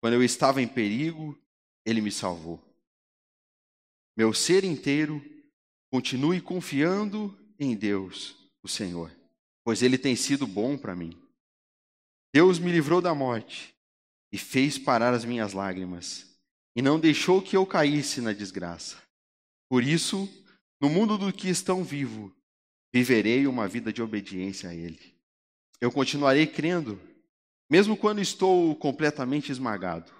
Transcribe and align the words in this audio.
Quando 0.00 0.14
eu 0.14 0.22
estava 0.22 0.62
em 0.62 0.68
perigo, 0.68 1.38
ele 1.84 2.00
me 2.00 2.10
salvou. 2.10 2.62
Meu 4.16 4.32
ser 4.32 4.64
inteiro 4.64 5.22
continue 5.90 6.40
confiando 6.40 7.36
em 7.58 7.76
Deus, 7.76 8.36
o 8.62 8.68
Senhor, 8.68 9.10
pois 9.64 9.82
ele 9.82 9.98
tem 9.98 10.16
sido 10.16 10.46
bom 10.46 10.76
para 10.76 10.96
mim. 10.96 11.20
Deus 12.32 12.58
me 12.58 12.70
livrou 12.70 13.00
da 13.00 13.14
morte 13.14 13.74
e 14.32 14.38
fez 14.38 14.78
parar 14.78 15.12
as 15.12 15.24
minhas 15.24 15.52
lágrimas, 15.52 16.26
e 16.76 16.80
não 16.80 17.00
deixou 17.00 17.42
que 17.42 17.56
eu 17.56 17.66
caísse 17.66 18.20
na 18.20 18.32
desgraça. 18.32 18.96
Por 19.68 19.82
isso, 19.82 20.28
no 20.80 20.88
mundo 20.88 21.18
do 21.18 21.32
que 21.32 21.48
estão 21.48 21.82
vivo, 21.82 22.32
viverei 22.92 23.46
uma 23.46 23.66
vida 23.66 23.92
de 23.92 24.00
obediência 24.02 24.70
a 24.70 24.74
Ele. 24.74 25.14
Eu 25.80 25.90
continuarei 25.90 26.46
crendo, 26.46 27.00
mesmo 27.70 27.96
quando 27.96 28.20
estou 28.20 28.74
completamente 28.74 29.52
esmagado. 29.52 30.12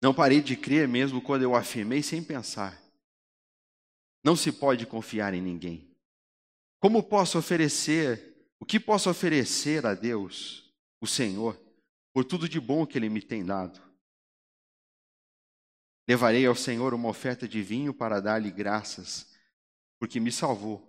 Não 0.00 0.14
parei 0.14 0.40
de 0.40 0.56
crer 0.56 0.88
mesmo 0.88 1.20
quando 1.20 1.42
eu 1.42 1.54
afirmei 1.54 2.02
sem 2.02 2.24
pensar. 2.24 2.82
Não 4.24 4.34
se 4.34 4.50
pode 4.50 4.86
confiar 4.86 5.34
em 5.34 5.42
ninguém. 5.42 5.94
Como 6.80 7.02
posso 7.02 7.38
oferecer, 7.38 8.48
o 8.58 8.64
que 8.64 8.80
posso 8.80 9.10
oferecer 9.10 9.84
a 9.84 9.92
Deus, 9.92 10.74
o 10.98 11.06
Senhor, 11.06 11.60
por 12.12 12.24
tudo 12.24 12.48
de 12.48 12.58
bom 12.58 12.86
que 12.86 12.96
Ele 12.96 13.10
me 13.10 13.20
tem 13.20 13.44
dado? 13.44 13.82
Levarei 16.08 16.46
ao 16.46 16.54
Senhor 16.54 16.94
uma 16.94 17.08
oferta 17.08 17.46
de 17.46 17.62
vinho 17.62 17.92
para 17.92 18.20
dar-lhe 18.20 18.50
graças, 18.50 19.26
porque 19.98 20.20
me 20.20 20.32
salvou. 20.32 20.86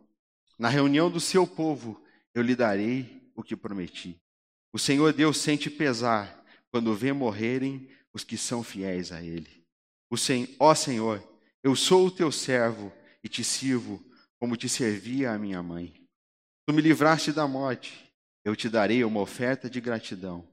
Na 0.58 0.70
reunião 0.70 1.10
do 1.10 1.20
seu 1.20 1.46
povo, 1.46 2.02
eu 2.34 2.42
lhe 2.42 2.56
darei 2.56 3.32
o 3.36 3.44
que 3.44 3.56
prometi. 3.56 4.22
O 4.76 4.78
Senhor 4.78 5.14
Deus 5.14 5.38
sente 5.38 5.70
pesar 5.70 6.46
quando 6.70 6.94
vê 6.94 7.14
morrerem 7.14 7.90
os 8.14 8.26
que 8.26 8.36
são 8.36 8.62
fiéis 8.62 9.10
a 9.10 9.24
Ele. 9.24 9.66
O 10.12 10.18
Sen 10.18 10.54
Ó 10.60 10.76
Senhor, 10.76 11.24
eu 11.64 11.78
sou 11.78 12.08
o 12.08 12.12
teu 12.12 12.30
servo 12.30 12.92
e 13.24 13.30
te 13.30 13.42
sirvo 13.42 14.04
como 14.38 14.58
te 14.58 14.68
servia 14.68 15.32
a 15.32 15.40
minha 15.40 15.64
mãe. 15.64 16.06
Tu 16.68 16.74
me 16.74 16.82
livraste 16.82 17.32
da 17.32 17.48
morte, 17.48 18.14
eu 18.44 18.54
te 18.54 18.68
darei 18.68 19.02
uma 19.06 19.22
oferta 19.22 19.70
de 19.70 19.80
gratidão 19.80 20.46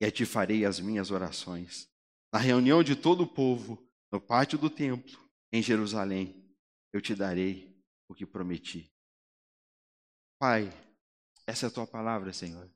e 0.00 0.10
te 0.10 0.26
farei 0.26 0.64
as 0.64 0.80
minhas 0.80 1.12
orações. 1.12 1.88
Na 2.32 2.40
reunião 2.40 2.82
de 2.82 2.96
todo 2.96 3.22
o 3.22 3.28
povo, 3.28 3.88
no 4.10 4.20
pátio 4.20 4.58
do 4.58 4.68
templo, 4.68 5.16
em 5.52 5.62
Jerusalém, 5.62 6.44
eu 6.92 7.00
te 7.00 7.14
darei 7.14 7.80
o 8.08 8.16
que 8.16 8.26
prometi. 8.26 8.92
Pai, 10.40 10.72
essa 11.46 11.66
é 11.66 11.68
a 11.68 11.72
tua 11.72 11.86
palavra, 11.86 12.32
Senhor. 12.32 12.68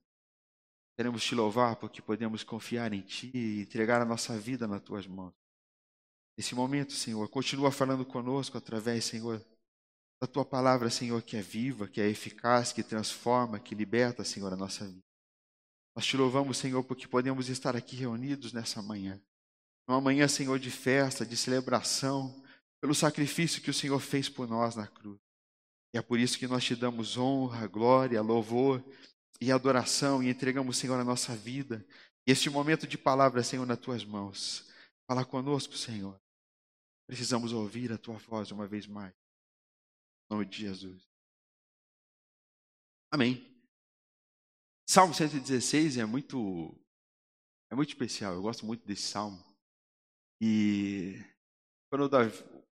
Queremos 0.97 1.25
te 1.25 1.35
louvar 1.35 1.77
porque 1.77 2.03
podemos 2.03 2.45
confiar 2.45 2.93
em 2.93 3.01
Ti 3.01 3.31
e 3.35 3.61
entregar 3.63 4.03
a 4.03 4.05
nossa 4.05 4.39
vida 4.39 4.67
nas 4.67 4.83
Tuas 4.83 5.07
mãos. 5.07 5.33
Nesse 6.37 6.55
momento, 6.55 6.93
Senhor, 6.93 7.29
continua 7.29 7.71
falando 7.71 8.05
conosco 8.05 8.59
através, 8.59 9.05
Senhor, 9.05 9.43
da 10.21 10.27
Tua 10.27 10.45
palavra, 10.45 10.91
Senhor, 10.91 11.23
que 11.23 11.37
é 11.37 11.43
viva, 11.43 11.89
que 11.89 12.01
é 12.01 12.09
eficaz, 12.09 12.73
que 12.73 12.83
transforma, 12.83 13.59
que 13.59 13.75
liberta, 13.75 14.25
Senhor, 14.25 14.53
a 14.53 14.57
nossa 14.57 14.87
vida. 14.87 15.03
Nós 15.95 16.07
te 16.07 16.17
louvamos, 16.17 16.57
Senhor, 16.59 16.83
porque 16.85 17.09
podemos 17.09 17.49
estar 17.49 17.77
aqui 17.77 17.97
reunidos 17.97 18.53
nessa 18.53 18.81
manhã. 18.81 19.21
Uma 19.89 20.01
manhã, 20.01 20.29
Senhor, 20.29 20.59
de 20.59 20.71
festa, 20.71 21.25
de 21.27 21.37
celebração, 21.37 22.43
pelo 22.81 22.95
sacrifício 22.95 23.63
que 23.63 23.71
o 23.71 23.75
Senhor 23.75 23.99
fez 24.01 24.29
por 24.29 24.49
nós 24.49 24.75
na 24.75 24.87
cruz. 24.87 25.19
E 25.95 25.99
é 25.99 26.03
por 26.03 26.19
isso 26.19 26.39
que 26.39 26.47
nós 26.47 26.65
te 26.65 26.75
damos 26.75 27.19
honra, 27.19 27.67
glória, 27.67 28.23
louvor 28.23 28.83
e 29.43 29.51
adoração 29.51 30.23
e 30.23 30.31
entregamos, 30.31 30.77
Senhor, 30.77 31.01
a 31.01 31.05
nossa 31.05 31.35
vida. 31.35 31.85
E 32.25 32.31
este 32.31 32.49
momento 32.49 32.87
de 32.87 32.97
palavra, 32.97 33.43
Senhor, 33.43 33.67
nas 33.67 33.81
tuas 33.81 34.05
mãos. 34.05 34.71
Fala 35.05 35.25
conosco, 35.25 35.77
Senhor. 35.77 36.17
Precisamos 37.09 37.53
ouvir 37.53 37.93
a 37.93 37.99
tua 37.99 38.15
voz 38.19 38.53
uma 38.53 38.69
vez 38.69 38.87
mais. 38.87 39.13
Em 39.13 40.35
nome 40.35 40.47
de 40.47 40.59
Jesus. 40.59 41.03
Amém. 43.11 43.45
Salmo 44.89 45.13
116 45.13 45.97
é 45.97 46.05
muito 46.05 46.73
é 47.69 47.75
muito 47.75 47.89
especial. 47.89 48.35
Eu 48.35 48.43
gosto 48.43 48.65
muito 48.65 48.87
desse 48.87 49.03
salmo. 49.03 49.45
E 50.41 51.21
quando 51.91 52.09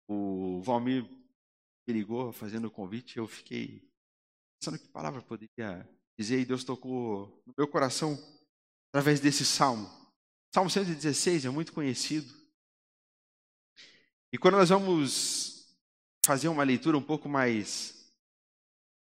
o 0.07 0.63
Valmir 0.63 1.03
me 1.88 1.94
ligou 1.94 2.34
fazendo 2.34 2.66
o 2.66 2.72
convite, 2.72 3.18
eu 3.18 3.28
fiquei 3.28 3.88
pensando 4.59 4.79
que 4.79 4.88
palavra 4.88 5.22
poderia 5.22 5.88
dizer, 6.17 6.39
e 6.39 6.45
Deus 6.45 6.63
tocou 6.63 7.43
no 7.45 7.53
meu 7.57 7.67
coração 7.67 8.17
através 8.89 9.19
desse 9.19 9.45
salmo. 9.45 9.89
Salmo 10.53 10.69
116 10.69 11.45
é 11.45 11.49
muito 11.49 11.73
conhecido. 11.73 12.33
E 14.31 14.37
quando 14.37 14.55
nós 14.55 14.69
vamos 14.69 15.75
fazer 16.25 16.47
uma 16.47 16.63
leitura 16.63 16.97
um 16.97 17.01
pouco 17.01 17.27
mais 17.27 18.11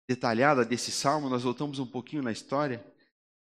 detalhada 0.08 0.64
desse 0.64 0.90
salmo, 0.90 1.28
nós 1.28 1.42
voltamos 1.42 1.78
um 1.78 1.86
pouquinho 1.86 2.22
na 2.22 2.32
história 2.32 2.84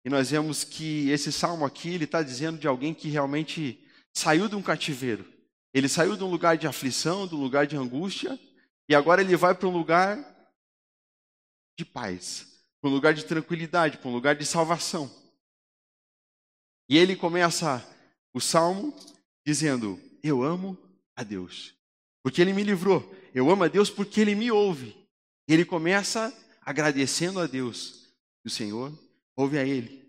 e 0.04 0.10
nós 0.10 0.30
vemos 0.30 0.64
que 0.64 1.10
esse 1.10 1.30
salmo 1.30 1.64
aqui 1.64 1.90
ele 1.90 2.04
está 2.04 2.22
dizendo 2.22 2.58
de 2.58 2.66
alguém 2.66 2.94
que 2.94 3.08
realmente 3.08 3.86
saiu 4.14 4.48
de 4.48 4.56
um 4.56 4.62
cativeiro. 4.62 5.30
Ele 5.72 5.88
saiu 5.88 6.16
de 6.16 6.24
um 6.24 6.30
lugar 6.30 6.56
de 6.56 6.66
aflição, 6.66 7.26
de 7.26 7.34
um 7.34 7.40
lugar 7.40 7.66
de 7.66 7.76
angústia, 7.76 8.38
e 8.88 8.94
agora 8.94 9.20
ele 9.20 9.36
vai 9.36 9.54
para 9.54 9.68
um 9.68 9.76
lugar 9.76 10.18
de 11.78 11.84
paz 11.84 12.57
para 12.80 12.90
um 12.90 12.92
lugar 12.92 13.14
de 13.14 13.24
tranquilidade, 13.24 13.98
para 13.98 14.08
um 14.08 14.12
lugar 14.12 14.36
de 14.36 14.46
salvação. 14.46 15.10
E 16.88 16.96
ele 16.96 17.16
começa 17.16 17.86
o 18.32 18.40
salmo 18.40 18.94
dizendo: 19.46 20.00
Eu 20.22 20.42
amo 20.42 20.76
a 21.16 21.22
Deus, 21.22 21.74
porque 22.22 22.40
ele 22.40 22.52
me 22.52 22.62
livrou. 22.62 23.14
Eu 23.34 23.50
amo 23.50 23.64
a 23.64 23.68
Deus 23.68 23.90
porque 23.90 24.20
ele 24.20 24.34
me 24.34 24.50
ouve. 24.50 24.96
E 25.48 25.52
ele 25.52 25.64
começa 25.64 26.34
agradecendo 26.62 27.40
a 27.40 27.46
Deus. 27.46 28.12
E 28.44 28.48
o 28.48 28.50
Senhor 28.50 28.92
ouve 29.36 29.58
a 29.58 29.64
ele. 29.64 30.08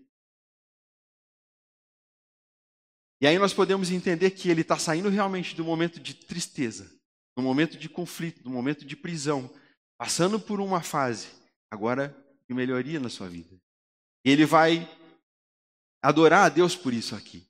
E 3.20 3.26
aí 3.26 3.38
nós 3.38 3.52
podemos 3.52 3.90
entender 3.90 4.30
que 4.30 4.48
ele 4.48 4.62
está 4.62 4.78
saindo 4.78 5.10
realmente 5.10 5.54
do 5.54 5.62
momento 5.62 6.00
de 6.00 6.14
tristeza, 6.14 6.90
do 7.36 7.42
momento 7.42 7.76
de 7.76 7.86
conflito, 7.86 8.42
do 8.42 8.48
momento 8.48 8.84
de 8.84 8.96
prisão, 8.96 9.50
passando 9.98 10.40
por 10.40 10.58
uma 10.58 10.80
fase. 10.80 11.28
Agora 11.70 12.16
de 12.50 12.54
melhoria 12.54 12.98
na 12.98 13.08
sua 13.08 13.28
vida. 13.28 13.56
E 14.24 14.30
ele 14.30 14.44
vai 14.44 14.84
adorar 16.02 16.46
a 16.46 16.48
Deus 16.48 16.74
por 16.74 16.92
isso 16.92 17.14
aqui. 17.14 17.46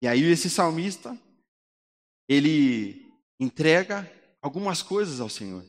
E 0.00 0.08
aí 0.08 0.22
esse 0.22 0.48
salmista, 0.48 1.14
ele 2.26 3.12
entrega 3.38 4.10
algumas 4.40 4.82
coisas 4.82 5.20
ao 5.20 5.28
Senhor. 5.28 5.62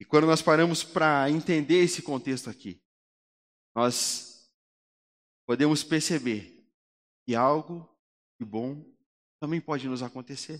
E 0.00 0.04
quando 0.04 0.26
nós 0.26 0.40
paramos 0.40 0.82
para 0.82 1.28
entender 1.30 1.84
esse 1.84 2.00
contexto 2.00 2.48
aqui, 2.48 2.80
nós 3.76 4.50
podemos 5.46 5.84
perceber 5.84 6.66
que 7.26 7.34
algo 7.34 7.86
de 8.40 8.46
bom 8.46 8.82
também 9.38 9.60
pode 9.60 9.86
nos 9.86 10.02
acontecer. 10.02 10.58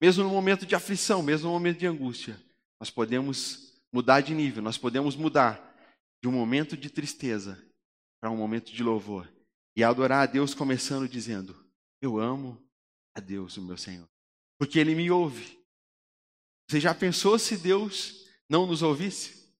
Mesmo 0.00 0.24
no 0.24 0.30
momento 0.30 0.64
de 0.64 0.74
aflição, 0.74 1.22
mesmo 1.22 1.48
no 1.48 1.52
momento 1.52 1.78
de 1.78 1.86
angústia, 1.86 2.42
nós 2.80 2.88
podemos 2.88 3.82
mudar 3.92 4.22
de 4.22 4.34
nível, 4.34 4.62
nós 4.62 4.78
podemos 4.78 5.14
mudar 5.14 5.73
de 6.24 6.28
um 6.28 6.32
momento 6.32 6.74
de 6.74 6.88
tristeza 6.88 7.62
para 8.18 8.30
um 8.30 8.36
momento 8.38 8.72
de 8.72 8.82
louvor. 8.82 9.30
E 9.76 9.84
adorar 9.84 10.22
a 10.22 10.26
Deus 10.26 10.54
começando 10.54 11.06
dizendo: 11.06 11.54
Eu 12.00 12.18
amo 12.18 12.66
a 13.14 13.20
Deus, 13.20 13.58
o 13.58 13.62
meu 13.62 13.76
Senhor, 13.76 14.08
porque 14.58 14.78
Ele 14.78 14.94
me 14.94 15.10
ouve. 15.10 15.62
Você 16.66 16.80
já 16.80 16.94
pensou 16.94 17.38
se 17.38 17.58
Deus 17.58 18.26
não 18.48 18.64
nos 18.64 18.80
ouvisse? 18.80 19.52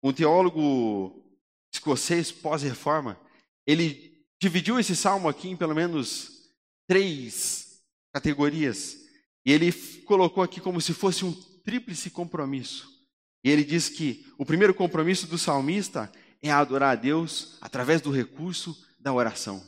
Um 0.00 0.12
teólogo 0.12 1.24
escocês 1.74 2.30
pós-reforma, 2.30 3.20
ele 3.66 4.24
dividiu 4.40 4.78
esse 4.78 4.94
salmo 4.94 5.28
aqui 5.28 5.48
em 5.48 5.56
pelo 5.56 5.74
menos 5.74 6.54
três 6.86 7.82
categorias. 8.14 9.05
E 9.46 9.52
ele 9.52 9.72
colocou 10.04 10.42
aqui 10.42 10.60
como 10.60 10.80
se 10.80 10.92
fosse 10.92 11.24
um 11.24 11.32
tríplice 11.64 12.10
compromisso. 12.10 12.88
E 13.44 13.48
ele 13.48 13.62
diz 13.62 13.88
que 13.88 14.26
o 14.36 14.44
primeiro 14.44 14.74
compromisso 14.74 15.28
do 15.28 15.38
salmista 15.38 16.12
é 16.42 16.50
adorar 16.50 16.92
a 16.92 17.00
Deus 17.00 17.56
através 17.60 18.00
do 18.00 18.10
recurso 18.10 18.76
da 18.98 19.12
oração. 19.12 19.62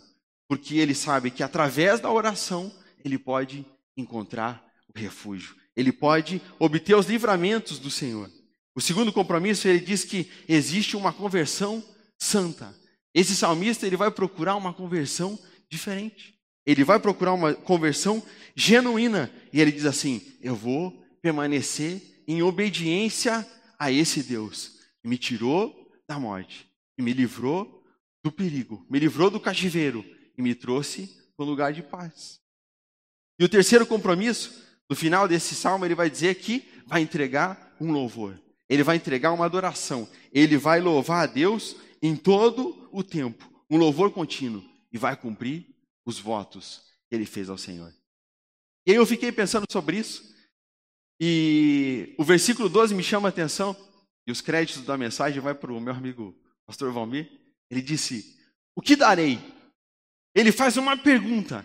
Porque 0.48 0.78
ele 0.78 0.96
sabe 0.96 1.30
que 1.30 1.44
através 1.44 2.00
da 2.00 2.10
oração 2.10 2.72
ele 3.04 3.16
pode 3.16 3.64
encontrar 3.96 4.66
o 4.92 4.98
refúgio. 4.98 5.54
Ele 5.76 5.92
pode 5.92 6.42
obter 6.58 6.96
os 6.96 7.06
livramentos 7.06 7.78
do 7.78 7.90
Senhor. 7.90 8.28
O 8.75 8.80
segundo 8.80 9.12
compromisso, 9.12 9.69
ele 9.69 9.80
diz 9.80 10.04
que 10.04 10.28
existe 10.48 10.96
uma 10.96 11.12
conversão 11.12 11.82
santa. 12.19 12.75
Esse 13.14 13.36
salmista, 13.36 13.86
ele 13.86 13.96
vai 13.96 14.10
procurar 14.10 14.56
uma 14.56 14.72
conversão 14.72 15.38
diferente. 15.70 16.38
Ele 16.68 16.84
vai 16.84 17.00
procurar 17.00 17.32
uma 17.32 17.54
conversão 17.54 18.22
genuína. 18.54 19.32
E 19.50 19.58
ele 19.58 19.72
diz 19.72 19.86
assim: 19.86 20.20
Eu 20.42 20.54
vou 20.54 21.02
permanecer 21.22 22.22
em 22.28 22.42
obediência 22.42 23.48
a 23.78 23.90
esse 23.90 24.22
Deus 24.22 24.78
que 25.00 25.08
me 25.08 25.16
tirou 25.16 25.90
da 26.06 26.18
morte 26.18 26.68
e 26.98 27.02
me 27.02 27.14
livrou 27.14 27.82
do 28.22 28.30
perigo, 28.30 28.84
me 28.90 28.98
livrou 28.98 29.30
do 29.30 29.40
cativeiro 29.40 30.04
e 30.36 30.42
me 30.42 30.54
trouxe 30.54 31.08
para 31.34 31.46
um 31.46 31.48
lugar 31.48 31.72
de 31.72 31.82
paz. 31.82 32.38
E 33.38 33.44
o 33.44 33.48
terceiro 33.48 33.86
compromisso, 33.86 34.62
no 34.90 34.94
final 34.94 35.26
desse 35.26 35.54
salmo, 35.54 35.86
ele 35.86 35.94
vai 35.94 36.10
dizer 36.10 36.34
que 36.34 36.68
vai 36.86 37.00
entregar 37.00 37.74
um 37.80 37.92
louvor. 37.92 38.38
Ele 38.68 38.82
vai 38.82 38.96
entregar 38.96 39.32
uma 39.32 39.46
adoração. 39.46 40.06
Ele 40.30 40.58
vai 40.58 40.82
louvar 40.82 41.22
a 41.22 41.26
Deus 41.26 41.76
em 42.02 42.14
todo 42.14 42.90
o 42.92 43.02
tempo, 43.02 43.50
um 43.70 43.78
louvor 43.78 44.10
contínuo, 44.10 44.62
e 44.92 44.98
vai 44.98 45.16
cumprir 45.16 45.77
os 46.08 46.19
votos 46.19 46.81
que 47.06 47.14
ele 47.14 47.26
fez 47.26 47.50
ao 47.50 47.58
Senhor. 47.58 47.93
E 48.87 48.93
aí 48.93 48.96
eu 48.96 49.05
fiquei 49.05 49.31
pensando 49.31 49.66
sobre 49.70 49.99
isso, 49.99 50.34
e 51.20 52.14
o 52.16 52.25
versículo 52.25 52.66
12 52.66 52.94
me 52.94 53.02
chama 53.02 53.28
a 53.28 53.31
atenção, 53.31 53.76
e 54.26 54.32
os 54.32 54.40
créditos 54.40 54.84
da 54.84 54.96
mensagem 54.96 55.38
vai 55.38 55.55
para 55.55 55.70
o 55.70 55.78
meu 55.78 55.93
amigo 55.93 56.34
pastor 56.66 56.90
Valmir. 56.93 57.31
Ele 57.70 57.82
disse: 57.82 58.38
O 58.75 58.81
que 58.81 58.96
darei? 58.96 59.38
Ele 60.34 60.50
faz 60.50 60.78
uma 60.78 60.96
pergunta, 60.96 61.62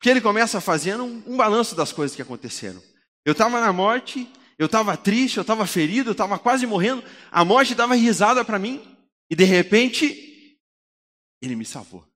que 0.00 0.08
ele 0.08 0.20
começa 0.22 0.62
fazendo 0.62 1.04
um, 1.04 1.34
um 1.34 1.36
balanço 1.36 1.74
das 1.74 1.92
coisas 1.92 2.16
que 2.16 2.22
aconteceram. 2.22 2.82
Eu 3.22 3.32
estava 3.32 3.60
na 3.60 3.70
morte, 3.70 4.26
eu 4.58 4.64
estava 4.64 4.96
triste, 4.96 5.36
eu 5.36 5.42
estava 5.42 5.66
ferido, 5.66 6.08
eu 6.08 6.12
estava 6.12 6.38
quase 6.38 6.66
morrendo, 6.66 7.04
a 7.30 7.44
morte 7.44 7.74
dava 7.74 7.94
risada 7.94 8.42
para 8.42 8.58
mim, 8.58 8.82
e 9.30 9.36
de 9.36 9.44
repente, 9.44 10.58
ele 11.42 11.54
me 11.54 11.66
salvou. 11.66 12.06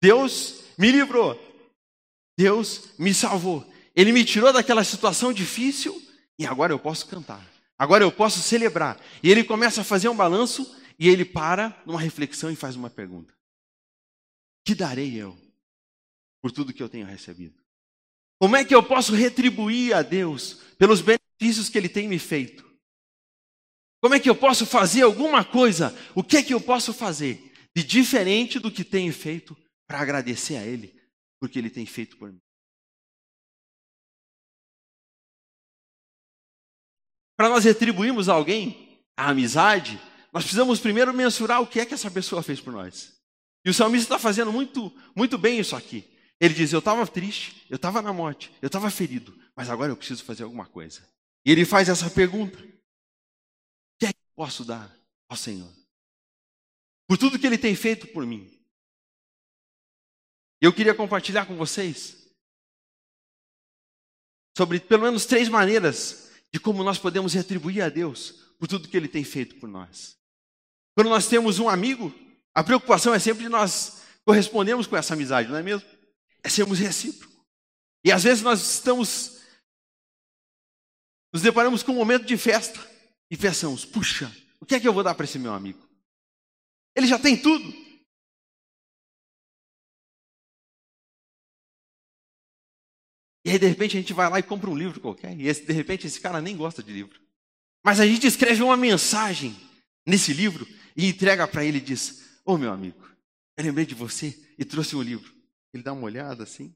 Deus 0.00 0.61
me 0.82 0.90
livrou. 0.90 1.38
Deus 2.36 2.90
me 2.98 3.14
salvou. 3.14 3.64
Ele 3.94 4.10
me 4.10 4.24
tirou 4.24 4.52
daquela 4.52 4.82
situação 4.82 5.32
difícil 5.32 6.02
e 6.36 6.44
agora 6.44 6.72
eu 6.72 6.78
posso 6.78 7.06
cantar. 7.06 7.40
Agora 7.78 8.02
eu 8.02 8.10
posso 8.10 8.40
celebrar. 8.40 9.00
E 9.22 9.30
ele 9.30 9.44
começa 9.44 9.82
a 9.82 9.84
fazer 9.84 10.08
um 10.08 10.16
balanço 10.16 10.76
e 10.98 11.08
ele 11.08 11.24
para 11.24 11.80
numa 11.86 12.00
reflexão 12.00 12.50
e 12.50 12.56
faz 12.56 12.74
uma 12.74 12.90
pergunta: 12.90 13.32
Que 14.64 14.74
darei 14.74 15.14
eu 15.14 15.38
por 16.42 16.50
tudo 16.50 16.72
que 16.72 16.82
eu 16.82 16.88
tenho 16.88 17.06
recebido? 17.06 17.62
Como 18.40 18.56
é 18.56 18.64
que 18.64 18.74
eu 18.74 18.82
posso 18.82 19.14
retribuir 19.14 19.94
a 19.94 20.02
Deus 20.02 20.54
pelos 20.76 21.00
benefícios 21.00 21.68
que 21.68 21.78
ele 21.78 21.88
tem 21.88 22.08
me 22.08 22.18
feito? 22.18 22.68
Como 24.00 24.16
é 24.16 24.18
que 24.18 24.28
eu 24.28 24.34
posso 24.34 24.66
fazer 24.66 25.02
alguma 25.02 25.44
coisa? 25.44 25.96
O 26.12 26.24
que 26.24 26.38
é 26.38 26.42
que 26.42 26.52
eu 26.52 26.60
posso 26.60 26.92
fazer 26.92 27.52
de 27.72 27.84
diferente 27.84 28.58
do 28.58 28.68
que 28.68 28.82
tenho 28.82 29.12
feito 29.12 29.56
para 29.92 30.00
agradecer 30.00 30.56
a 30.56 30.64
Ele 30.64 30.98
porque 31.38 31.58
Ele 31.58 31.68
tem 31.68 31.84
feito 31.84 32.16
por 32.16 32.32
mim? 32.32 32.40
Para 37.36 37.50
nós 37.50 37.64
retribuirmos 37.64 38.30
a 38.30 38.32
alguém 38.32 39.04
a 39.14 39.28
amizade, 39.28 40.00
nós 40.32 40.44
precisamos 40.44 40.80
primeiro 40.80 41.12
mensurar 41.12 41.60
o 41.60 41.66
que 41.66 41.78
é 41.78 41.84
que 41.84 41.92
essa 41.92 42.10
pessoa 42.10 42.42
fez 42.42 42.58
por 42.58 42.72
nós. 42.72 43.20
E 43.66 43.68
o 43.68 43.74
salmista 43.74 44.06
está 44.06 44.18
fazendo 44.18 44.50
muito, 44.50 44.90
muito 45.14 45.36
bem 45.36 45.58
isso 45.58 45.76
aqui. 45.76 46.10
Ele 46.40 46.54
diz: 46.54 46.72
Eu 46.72 46.78
estava 46.78 47.06
triste, 47.06 47.66
eu 47.68 47.76
estava 47.76 48.00
na 48.00 48.14
morte, 48.14 48.50
eu 48.62 48.68
estava 48.68 48.90
ferido, 48.90 49.38
mas 49.54 49.68
agora 49.68 49.92
eu 49.92 49.96
preciso 49.96 50.24
fazer 50.24 50.44
alguma 50.44 50.64
coisa. 50.64 51.06
E 51.44 51.52
ele 51.52 51.66
faz 51.66 51.90
essa 51.90 52.08
pergunta: 52.08 52.58
O 52.58 52.62
que 54.00 54.06
é 54.06 54.12
que 54.12 54.20
eu 54.20 54.34
posso 54.34 54.64
dar 54.64 54.90
ao 55.28 55.36
Senhor? 55.36 55.70
Por 57.06 57.18
tudo 57.18 57.38
que 57.38 57.46
ele 57.46 57.58
tem 57.58 57.74
feito 57.74 58.06
por 58.06 58.24
mim. 58.24 58.61
Eu 60.62 60.72
queria 60.72 60.94
compartilhar 60.94 61.44
com 61.44 61.56
vocês 61.56 62.24
sobre 64.56 64.78
pelo 64.78 65.02
menos 65.02 65.26
três 65.26 65.48
maneiras 65.48 66.30
de 66.52 66.60
como 66.60 66.84
nós 66.84 67.00
podemos 67.00 67.34
retribuir 67.34 67.82
a 67.82 67.88
Deus 67.88 68.30
por 68.60 68.68
tudo 68.68 68.88
que 68.88 68.96
ele 68.96 69.08
tem 69.08 69.24
feito 69.24 69.56
por 69.56 69.68
nós. 69.68 70.16
Quando 70.94 71.10
nós 71.10 71.26
temos 71.26 71.58
um 71.58 71.68
amigo, 71.68 72.14
a 72.54 72.62
preocupação 72.62 73.12
é 73.12 73.18
sempre 73.18 73.42
de 73.42 73.48
nós 73.48 74.02
correspondermos 74.24 74.86
com 74.86 74.96
essa 74.96 75.14
amizade, 75.14 75.48
não 75.48 75.56
é 75.56 75.64
mesmo? 75.64 75.88
É 76.44 76.48
sermos 76.48 76.78
recíprocos. 76.78 77.36
E 78.04 78.12
às 78.12 78.22
vezes 78.22 78.44
nós 78.44 78.60
estamos, 78.74 79.42
nos 81.32 81.42
deparamos 81.42 81.82
com 81.82 81.90
um 81.90 81.96
momento 81.96 82.24
de 82.24 82.36
festa 82.36 82.78
e 83.28 83.36
pensamos: 83.36 83.84
puxa, 83.84 84.30
o 84.60 84.64
que 84.64 84.76
é 84.76 84.80
que 84.80 84.86
eu 84.86 84.92
vou 84.92 85.02
dar 85.02 85.16
para 85.16 85.24
esse 85.24 85.40
meu 85.40 85.54
amigo? 85.54 85.84
Ele 86.94 87.08
já 87.08 87.18
tem 87.18 87.36
tudo. 87.36 87.81
E 93.44 93.50
aí, 93.50 93.58
de 93.58 93.66
repente, 93.66 93.96
a 93.96 94.00
gente 94.00 94.12
vai 94.12 94.28
lá 94.30 94.38
e 94.38 94.42
compra 94.42 94.70
um 94.70 94.76
livro 94.76 95.00
qualquer. 95.00 95.38
E 95.38 95.48
esse, 95.48 95.64
de 95.64 95.72
repente, 95.72 96.06
esse 96.06 96.20
cara 96.20 96.40
nem 96.40 96.56
gosta 96.56 96.82
de 96.82 96.92
livro. 96.92 97.20
Mas 97.84 97.98
a 97.98 98.06
gente 98.06 98.26
escreve 98.26 98.62
uma 98.62 98.76
mensagem 98.76 99.56
nesse 100.06 100.32
livro 100.32 100.66
e 100.96 101.06
entrega 101.06 101.48
para 101.48 101.64
ele 101.64 101.78
e 101.78 101.80
diz: 101.80 102.40
Ô 102.44 102.52
oh, 102.52 102.58
meu 102.58 102.72
amigo, 102.72 103.02
eu 103.56 103.64
lembrei 103.64 103.84
de 103.84 103.94
você 103.94 104.38
e 104.58 104.64
trouxe 104.64 104.94
um 104.94 105.02
livro. 105.02 105.34
Ele 105.72 105.82
dá 105.82 105.92
uma 105.92 106.04
olhada 106.04 106.44
assim. 106.44 106.74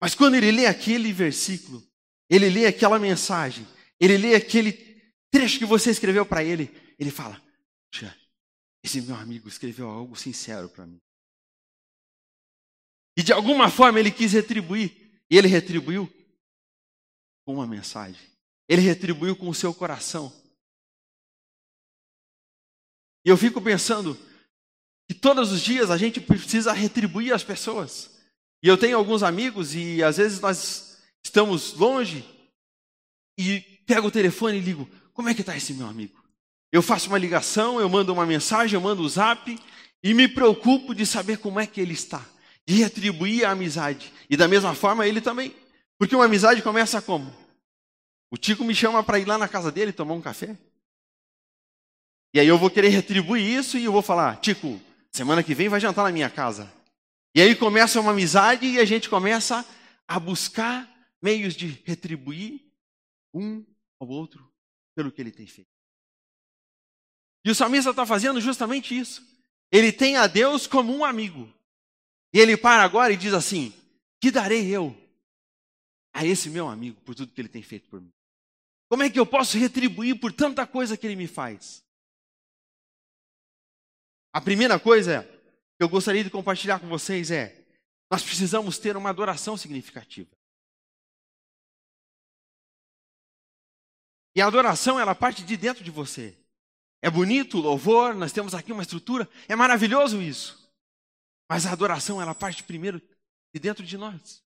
Mas 0.00 0.14
quando 0.14 0.34
ele 0.34 0.50
lê 0.50 0.66
aquele 0.66 1.12
versículo, 1.12 1.82
ele 2.28 2.48
lê 2.48 2.66
aquela 2.66 2.98
mensagem, 2.98 3.66
ele 3.98 4.16
lê 4.16 4.34
aquele 4.34 4.72
trecho 5.30 5.58
que 5.58 5.64
você 5.64 5.90
escreveu 5.90 6.26
para 6.26 6.44
ele, 6.44 6.70
ele 6.98 7.10
fala: 7.10 7.40
Puxa, 7.90 8.14
esse 8.82 9.00
meu 9.00 9.16
amigo 9.16 9.48
escreveu 9.48 9.88
algo 9.88 10.16
sincero 10.16 10.68
para 10.68 10.86
mim. 10.86 11.00
E 13.16 13.22
de 13.22 13.32
alguma 13.32 13.70
forma 13.70 13.98
ele 13.98 14.10
quis 14.10 14.32
retribuir. 14.32 15.09
E 15.30 15.36
ele 15.36 15.48
retribuiu 15.48 16.12
com 17.44 17.54
uma 17.54 17.66
mensagem. 17.66 18.20
Ele 18.68 18.82
retribuiu 18.82 19.36
com 19.36 19.48
o 19.48 19.54
seu 19.54 19.72
coração. 19.72 20.32
E 23.24 23.28
eu 23.28 23.36
fico 23.36 23.60
pensando 23.60 24.18
que 25.08 25.14
todos 25.14 25.52
os 25.52 25.60
dias 25.60 25.90
a 25.90 25.96
gente 25.96 26.20
precisa 26.20 26.72
retribuir 26.72 27.32
as 27.32 27.44
pessoas. 27.44 28.18
E 28.62 28.68
eu 28.68 28.76
tenho 28.76 28.96
alguns 28.96 29.22
amigos 29.22 29.74
e 29.74 30.02
às 30.02 30.16
vezes 30.16 30.40
nós 30.40 30.98
estamos 31.24 31.74
longe 31.74 32.24
e 33.38 33.60
pego 33.86 34.08
o 34.08 34.10
telefone 34.10 34.58
e 34.58 34.60
ligo: 34.60 34.88
Como 35.12 35.28
é 35.28 35.34
que 35.34 35.40
está 35.40 35.56
esse 35.56 35.74
meu 35.74 35.86
amigo? 35.86 36.22
Eu 36.72 36.82
faço 36.82 37.08
uma 37.08 37.18
ligação, 37.18 37.80
eu 37.80 37.88
mando 37.88 38.12
uma 38.12 38.24
mensagem, 38.24 38.74
eu 38.74 38.80
mando 38.80 39.02
o 39.02 39.06
um 39.06 39.08
zap 39.08 39.58
e 40.02 40.14
me 40.14 40.28
preocupo 40.28 40.94
de 40.94 41.04
saber 41.04 41.38
como 41.38 41.58
é 41.58 41.66
que 41.66 41.80
ele 41.80 41.94
está, 41.94 42.24
de 42.70 42.76
retribuir 42.76 43.44
a 43.44 43.50
amizade. 43.50 44.12
E 44.30 44.36
da 44.36 44.46
mesma 44.46 44.76
forma 44.76 45.04
ele 45.04 45.20
também. 45.20 45.56
Porque 45.98 46.14
uma 46.14 46.26
amizade 46.26 46.62
começa 46.62 47.02
como? 47.02 47.34
O 48.30 48.36
Tico 48.36 48.62
me 48.62 48.76
chama 48.76 49.02
para 49.02 49.18
ir 49.18 49.26
lá 49.26 49.36
na 49.36 49.48
casa 49.48 49.72
dele 49.72 49.92
tomar 49.92 50.14
um 50.14 50.20
café. 50.20 50.56
E 52.32 52.38
aí 52.38 52.46
eu 52.46 52.56
vou 52.56 52.70
querer 52.70 52.90
retribuir 52.90 53.44
isso 53.44 53.76
e 53.76 53.84
eu 53.84 53.90
vou 53.90 54.02
falar, 54.02 54.36
Tico, 54.36 54.80
semana 55.10 55.42
que 55.42 55.52
vem 55.52 55.68
vai 55.68 55.80
jantar 55.80 56.04
na 56.04 56.12
minha 56.12 56.30
casa. 56.30 56.72
E 57.34 57.42
aí 57.42 57.56
começa 57.56 58.00
uma 58.00 58.12
amizade 58.12 58.64
e 58.64 58.78
a 58.78 58.84
gente 58.84 59.10
começa 59.10 59.66
a 60.06 60.20
buscar 60.20 60.88
meios 61.20 61.54
de 61.54 61.82
retribuir 61.84 62.60
um 63.34 63.66
ao 63.98 64.08
outro 64.08 64.48
pelo 64.94 65.10
que 65.10 65.20
ele 65.20 65.32
tem 65.32 65.46
feito. 65.48 65.70
E 67.44 67.50
o 67.50 67.54
salmista 67.54 67.90
está 67.90 68.06
fazendo 68.06 68.40
justamente 68.40 68.96
isso. 68.96 69.26
Ele 69.72 69.90
tem 69.90 70.16
a 70.16 70.28
Deus 70.28 70.68
como 70.68 70.96
um 70.96 71.04
amigo. 71.04 71.52
E 72.32 72.38
ele 72.38 72.56
para 72.56 72.82
agora 72.82 73.12
e 73.12 73.16
diz 73.16 73.32
assim: 73.32 73.72
Que 74.20 74.30
darei 74.30 74.68
eu 74.68 74.96
a 76.12 76.24
esse 76.24 76.48
meu 76.48 76.68
amigo 76.68 77.00
por 77.02 77.14
tudo 77.14 77.32
que 77.32 77.40
ele 77.40 77.48
tem 77.48 77.62
feito 77.62 77.88
por 77.88 78.00
mim? 78.00 78.12
Como 78.88 79.02
é 79.02 79.10
que 79.10 79.18
eu 79.18 79.26
posso 79.26 79.56
retribuir 79.56 80.18
por 80.18 80.32
tanta 80.32 80.66
coisa 80.66 80.96
que 80.96 81.06
ele 81.06 81.16
me 81.16 81.26
faz? 81.26 81.84
A 84.32 84.40
primeira 84.40 84.78
coisa 84.78 85.22
que 85.76 85.82
eu 85.82 85.88
gostaria 85.88 86.22
de 86.22 86.30
compartilhar 86.30 86.78
com 86.78 86.88
vocês 86.88 87.30
é: 87.30 87.64
nós 88.10 88.22
precisamos 88.22 88.78
ter 88.78 88.96
uma 88.96 89.10
adoração 89.10 89.56
significativa. 89.56 90.30
E 94.34 94.40
a 94.40 94.46
adoração, 94.46 94.98
ela 94.98 95.14
parte 95.14 95.42
de 95.42 95.56
dentro 95.56 95.82
de 95.82 95.90
você. 95.90 96.36
É 97.02 97.10
bonito 97.10 97.58
o 97.58 97.60
louvor, 97.60 98.14
nós 98.14 98.30
temos 98.30 98.54
aqui 98.54 98.72
uma 98.72 98.82
estrutura, 98.82 99.28
é 99.48 99.56
maravilhoso 99.56 100.20
isso. 100.20 100.59
Mas 101.50 101.66
a 101.66 101.72
adoração, 101.72 102.22
ela 102.22 102.32
parte 102.32 102.62
primeiro 102.62 103.02
de 103.52 103.58
dentro 103.58 103.84
de 103.84 103.98
nós. 103.98 104.40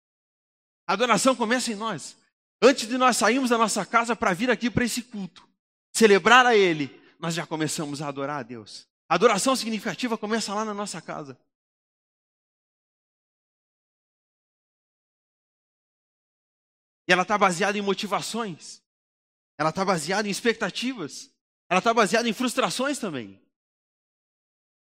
A 0.86 0.94
adoração 0.94 1.36
começa 1.36 1.70
em 1.70 1.74
nós. 1.74 2.16
Antes 2.62 2.88
de 2.88 2.96
nós 2.96 3.18
sairmos 3.18 3.50
da 3.50 3.58
nossa 3.58 3.84
casa 3.84 4.16
para 4.16 4.32
vir 4.32 4.50
aqui 4.50 4.70
para 4.70 4.86
esse 4.86 5.02
culto, 5.02 5.46
celebrar 5.92 6.46
a 6.46 6.56
Ele, 6.56 6.88
nós 7.20 7.34
já 7.34 7.46
começamos 7.46 8.00
a 8.00 8.08
adorar 8.08 8.40
a 8.40 8.42
Deus. 8.42 8.88
A 9.06 9.16
adoração 9.16 9.54
significativa 9.54 10.16
começa 10.16 10.54
lá 10.54 10.64
na 10.64 10.72
nossa 10.72 10.98
casa. 11.02 11.38
E 17.06 17.12
ela 17.12 17.20
está 17.20 17.36
baseada 17.36 17.76
em 17.76 17.82
motivações. 17.82 18.82
Ela 19.58 19.68
está 19.68 19.84
baseada 19.84 20.26
em 20.26 20.30
expectativas. 20.30 21.30
Ela 21.68 21.80
está 21.80 21.92
baseada 21.92 22.26
em 22.26 22.32
frustrações 22.32 22.98
também. 22.98 23.38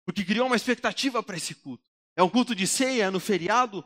Porque 0.04 0.24
criou 0.24 0.46
uma 0.46 0.54
expectativa 0.54 1.20
para 1.20 1.36
esse 1.36 1.52
culto. 1.52 1.95
É 2.16 2.22
um 2.22 2.30
culto 2.30 2.54
de 2.54 2.66
ceia 2.66 3.10
no 3.10 3.20
feriado. 3.20 3.84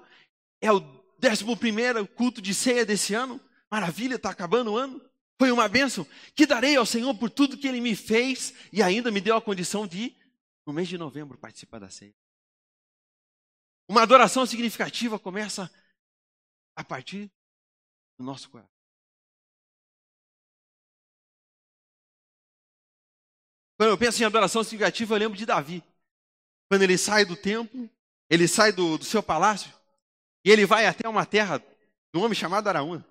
É 0.60 0.72
o 0.72 0.80
décimo 1.18 1.56
primeiro 1.56 2.06
culto 2.06 2.40
de 2.40 2.54
ceia 2.54 2.86
desse 2.86 3.12
ano. 3.12 3.40
Maravilha, 3.70 4.14
está 4.14 4.30
acabando 4.30 4.72
o 4.72 4.76
ano. 4.76 5.00
Foi 5.38 5.50
uma 5.50 5.68
bênção 5.68 6.06
que 6.34 6.46
darei 6.46 6.76
ao 6.76 6.86
Senhor 6.86 7.14
por 7.18 7.28
tudo 7.28 7.58
que 7.58 7.66
Ele 7.66 7.80
me 7.80 7.96
fez 7.96 8.54
e 8.72 8.82
ainda 8.82 9.10
me 9.10 9.20
deu 9.20 9.36
a 9.36 9.42
condição 9.42 9.86
de, 9.86 10.14
no 10.66 10.72
mês 10.72 10.86
de 10.86 10.96
novembro, 10.96 11.38
participar 11.38 11.80
da 11.80 11.90
ceia. 11.90 12.14
Uma 13.88 14.02
adoração 14.02 14.46
significativa 14.46 15.18
começa 15.18 15.70
a 16.76 16.84
partir 16.84 17.30
do 18.18 18.24
nosso 18.24 18.48
coração. 18.48 18.70
Quando 23.76 23.90
eu 23.90 23.98
penso 23.98 24.22
em 24.22 24.26
adoração 24.26 24.62
significativa, 24.62 25.14
eu 25.14 25.18
lembro 25.18 25.38
de 25.38 25.46
Davi. 25.46 25.82
Quando 26.68 26.82
ele 26.82 26.98
sai 26.98 27.24
do 27.24 27.34
templo, 27.34 27.90
ele 28.30 28.46
sai 28.46 28.70
do, 28.70 28.96
do 28.96 29.04
seu 29.04 29.22
palácio 29.22 29.72
e 30.44 30.50
ele 30.50 30.64
vai 30.64 30.86
até 30.86 31.08
uma 31.08 31.26
terra 31.26 31.58
de 31.58 32.18
um 32.18 32.22
homem 32.22 32.34
chamado 32.34 32.68
Araúna. 32.68 33.04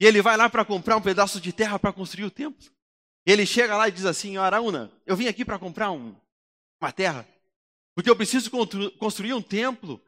E 0.00 0.06
ele 0.06 0.20
vai 0.22 0.36
lá 0.36 0.48
para 0.48 0.64
comprar 0.64 0.96
um 0.96 1.02
pedaço 1.02 1.40
de 1.40 1.52
terra 1.52 1.78
para 1.78 1.92
construir 1.92 2.24
o 2.24 2.30
templo. 2.30 2.66
Ele 3.24 3.44
chega 3.44 3.76
lá 3.76 3.88
e 3.88 3.92
diz 3.92 4.04
assim: 4.04 4.36
Araúna, 4.36 4.90
eu 5.04 5.16
vim 5.16 5.26
aqui 5.26 5.44
para 5.44 5.58
comprar 5.58 5.90
um, 5.90 6.16
uma 6.80 6.90
terra, 6.90 7.26
porque 7.94 8.08
eu 8.08 8.16
preciso 8.16 8.50
construir 8.98 9.34
um 9.34 9.42
templo 9.42 10.02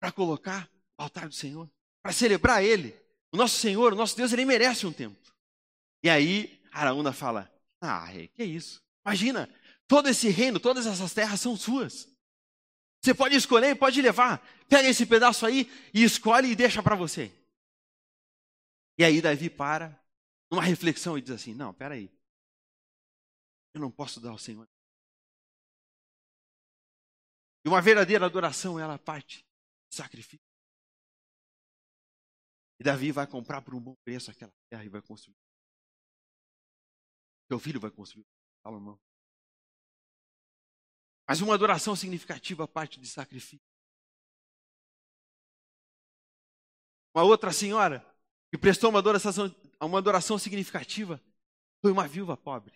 para 0.00 0.10
colocar 0.12 0.68
o 0.98 1.02
altar 1.02 1.28
do 1.28 1.34
Senhor, 1.34 1.70
para 2.02 2.12
celebrar 2.12 2.62
Ele. 2.62 2.94
O 3.32 3.36
nosso 3.36 3.58
Senhor, 3.58 3.92
o 3.92 3.96
nosso 3.96 4.16
Deus, 4.16 4.32
ele 4.32 4.44
merece 4.44 4.86
um 4.86 4.92
templo. 4.92 5.32
E 6.02 6.08
aí 6.08 6.60
Araúna 6.72 7.12
fala: 7.12 7.52
Ah, 7.80 8.04
rei, 8.04 8.28
que 8.28 8.44
isso? 8.44 8.80
Imagina, 9.04 9.48
todo 9.88 10.08
esse 10.08 10.28
reino, 10.28 10.60
todas 10.60 10.86
essas 10.86 11.12
terras 11.12 11.40
são 11.40 11.56
suas. 11.56 12.13
Você 13.04 13.12
pode 13.12 13.36
escolher 13.36 13.78
pode 13.78 14.00
levar. 14.00 14.38
Pega 14.66 14.88
esse 14.88 15.04
pedaço 15.04 15.44
aí 15.44 15.70
e 15.92 16.02
escolhe 16.02 16.50
e 16.50 16.56
deixa 16.56 16.82
para 16.82 16.96
você. 16.96 17.30
E 18.96 19.04
aí 19.04 19.20
Davi 19.20 19.50
para, 19.50 20.02
numa 20.50 20.62
reflexão, 20.62 21.18
e 21.18 21.20
diz 21.20 21.32
assim: 21.32 21.52
Não, 21.52 21.74
peraí. 21.74 22.10
Eu 23.74 23.82
não 23.82 23.90
posso 23.90 24.20
dar 24.20 24.30
ao 24.30 24.38
Senhor. 24.38 24.66
E 27.62 27.68
uma 27.68 27.82
verdadeira 27.82 28.24
adoração, 28.24 28.80
ela 28.80 28.98
parte 28.98 29.44
sacrifício. 29.90 30.40
E 32.80 32.84
Davi 32.84 33.12
vai 33.12 33.26
comprar 33.26 33.60
por 33.60 33.74
um 33.74 33.80
bom 33.80 33.94
preço 34.02 34.30
aquela 34.30 34.52
terra 34.70 34.82
e 34.82 34.88
vai 34.88 35.02
construir. 35.02 35.36
Seu 37.48 37.58
filho 37.58 37.80
vai 37.80 37.90
construir. 37.90 38.24
Salomão. 38.62 38.98
Mas 41.26 41.40
uma 41.40 41.54
adoração 41.54 41.96
significativa 41.96 42.68
parte 42.68 43.00
de 43.00 43.08
sacrifício. 43.08 43.60
Uma 47.14 47.24
outra 47.24 47.52
senhora 47.52 48.04
que 48.50 48.58
prestou 48.58 48.90
uma 48.90 48.98
adoração, 48.98 49.54
uma 49.80 49.98
adoração 49.98 50.38
significativa 50.38 51.20
foi 51.80 51.92
uma 51.92 52.06
viúva 52.06 52.36
pobre. 52.36 52.72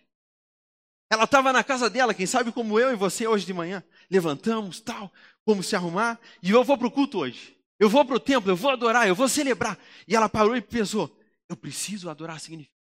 Ela 1.11 1.23
estava 1.23 1.51
na 1.51 1.63
casa 1.63 1.89
dela, 1.89 2.13
quem 2.13 2.25
sabe 2.25 2.51
como 2.51 2.79
eu 2.79 2.91
e 2.91 2.95
você 2.95 3.27
hoje 3.27 3.45
de 3.45 3.53
manhã. 3.53 3.83
Levantamos, 4.09 4.79
tal, 4.79 5.11
como 5.43 5.63
se 5.63 5.75
arrumar, 5.75 6.19
e 6.41 6.51
eu 6.51 6.63
vou 6.63 6.77
para 6.77 6.87
o 6.87 6.91
culto 6.91 7.19
hoje. 7.19 7.57
Eu 7.79 7.89
vou 7.89 8.05
para 8.05 8.15
o 8.15 8.19
templo, 8.19 8.51
eu 8.51 8.55
vou 8.55 8.69
adorar, 8.69 9.07
eu 9.07 9.15
vou 9.15 9.27
celebrar. 9.27 9.79
E 10.07 10.15
ela 10.15 10.29
parou 10.29 10.55
e 10.55 10.61
pensou: 10.61 11.17
eu 11.47 11.57
preciso 11.57 12.09
adorar 12.09 12.39
significativa. 12.39 12.77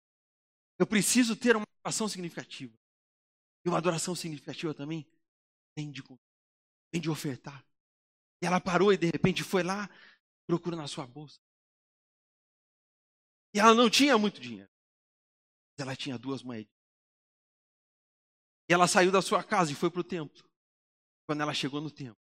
Eu 0.79 0.87
preciso 0.87 1.35
ter 1.35 1.55
uma 1.55 1.65
adoração 1.79 2.07
significativa. 2.07 2.73
E 3.65 3.69
uma 3.69 3.77
adoração 3.77 4.15
significativa 4.15 4.73
também 4.73 5.05
tem 5.75 5.91
de, 5.91 6.03
de 6.99 7.09
ofertar. 7.09 7.65
E 8.41 8.45
ela 8.45 8.59
parou 8.59 8.91
e 8.91 8.97
de 8.97 9.07
repente 9.07 9.43
foi 9.43 9.63
lá, 9.63 9.89
procurando 10.45 10.81
na 10.81 10.87
sua 10.87 11.07
bolsa. 11.07 11.39
E 13.53 13.59
ela 13.59 13.73
não 13.73 13.89
tinha 13.89 14.17
muito 14.17 14.41
dinheiro. 14.41 14.69
Mas 15.71 15.87
ela 15.87 15.95
tinha 15.95 16.17
duas 16.17 16.41
moedas. 16.41 16.73
E 18.69 18.73
ela 18.73 18.87
saiu 18.87 19.11
da 19.11 19.21
sua 19.21 19.43
casa 19.43 19.71
e 19.71 19.75
foi 19.75 19.89
para 19.89 20.01
o 20.01 20.03
templo. 20.03 20.43
Quando 21.25 21.41
ela 21.41 21.53
chegou 21.53 21.79
no 21.79 21.91
templo, 21.91 22.21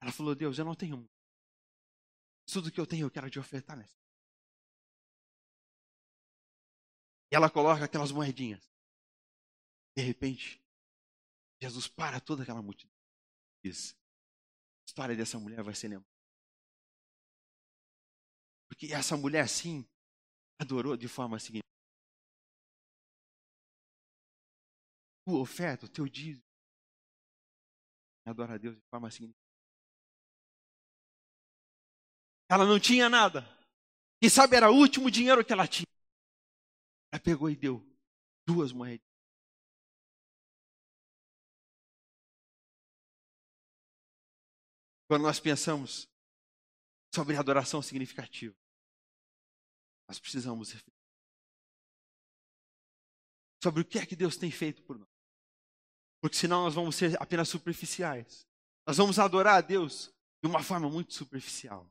ela 0.00 0.12
falou: 0.12 0.34
Deus, 0.34 0.58
eu 0.58 0.64
não 0.64 0.74
tenho 0.74 0.96
muito. 0.96 1.14
Tudo 2.46 2.70
que 2.70 2.80
eu 2.80 2.86
tenho 2.86 3.06
eu 3.06 3.10
quero 3.10 3.30
te 3.30 3.38
ofertar 3.38 3.76
nessa. 3.76 3.96
E 7.32 7.36
ela 7.36 7.50
coloca 7.50 7.84
aquelas 7.84 8.12
moedinhas. 8.12 8.70
De 9.96 10.02
repente, 10.02 10.63
Jesus 11.62 11.88
para 11.88 12.20
toda 12.20 12.42
aquela 12.42 12.62
multidão. 12.62 12.94
Diz: 13.64 13.92
a 13.92 14.86
história 14.86 15.16
dessa 15.16 15.38
mulher 15.38 15.62
vai 15.62 15.74
ser 15.74 15.88
lembrada. 15.88 16.14
Porque 18.68 18.92
essa 18.92 19.16
mulher, 19.16 19.48
sim, 19.48 19.86
adorou 20.60 20.96
de 20.96 21.08
forma 21.08 21.38
seguinte. 21.38 21.64
Tua 25.26 25.40
oferta, 25.40 25.86
o 25.86 25.88
teu 25.88 26.06
dízimo, 26.06 26.44
adora 28.26 28.54
a 28.54 28.58
Deus 28.58 28.76
de 28.76 28.82
forma 28.90 29.10
seguinte. 29.10 29.34
Ela 32.50 32.66
não 32.66 32.78
tinha 32.78 33.08
nada. 33.08 33.40
Quem 34.20 34.28
sabe 34.28 34.56
era 34.56 34.70
o 34.70 34.74
último 34.74 35.10
dinheiro 35.10 35.44
que 35.44 35.52
ela 35.52 35.66
tinha. 35.66 35.86
Ela 37.12 37.22
pegou 37.22 37.48
e 37.48 37.56
deu 37.56 37.80
duas 38.46 38.72
moedas. 38.72 39.13
Quando 45.14 45.22
nós 45.22 45.38
pensamos 45.38 46.10
sobre 47.14 47.36
adoração 47.36 47.80
significativa, 47.80 48.52
nós 50.08 50.18
precisamos 50.18 50.72
refletir 50.72 51.00
sobre 53.62 53.82
o 53.82 53.84
que 53.84 54.00
é 54.00 54.04
que 54.04 54.16
Deus 54.16 54.36
tem 54.36 54.50
feito 54.50 54.82
por 54.82 54.98
nós. 54.98 55.08
Porque 56.20 56.36
senão 56.36 56.64
nós 56.64 56.74
vamos 56.74 56.96
ser 56.96 57.16
apenas 57.22 57.48
superficiais. 57.48 58.44
Nós 58.84 58.96
vamos 58.96 59.20
adorar 59.20 59.54
a 59.54 59.60
Deus 59.60 60.12
de 60.42 60.48
uma 60.48 60.64
forma 60.64 60.90
muito 60.90 61.14
superficial. 61.14 61.88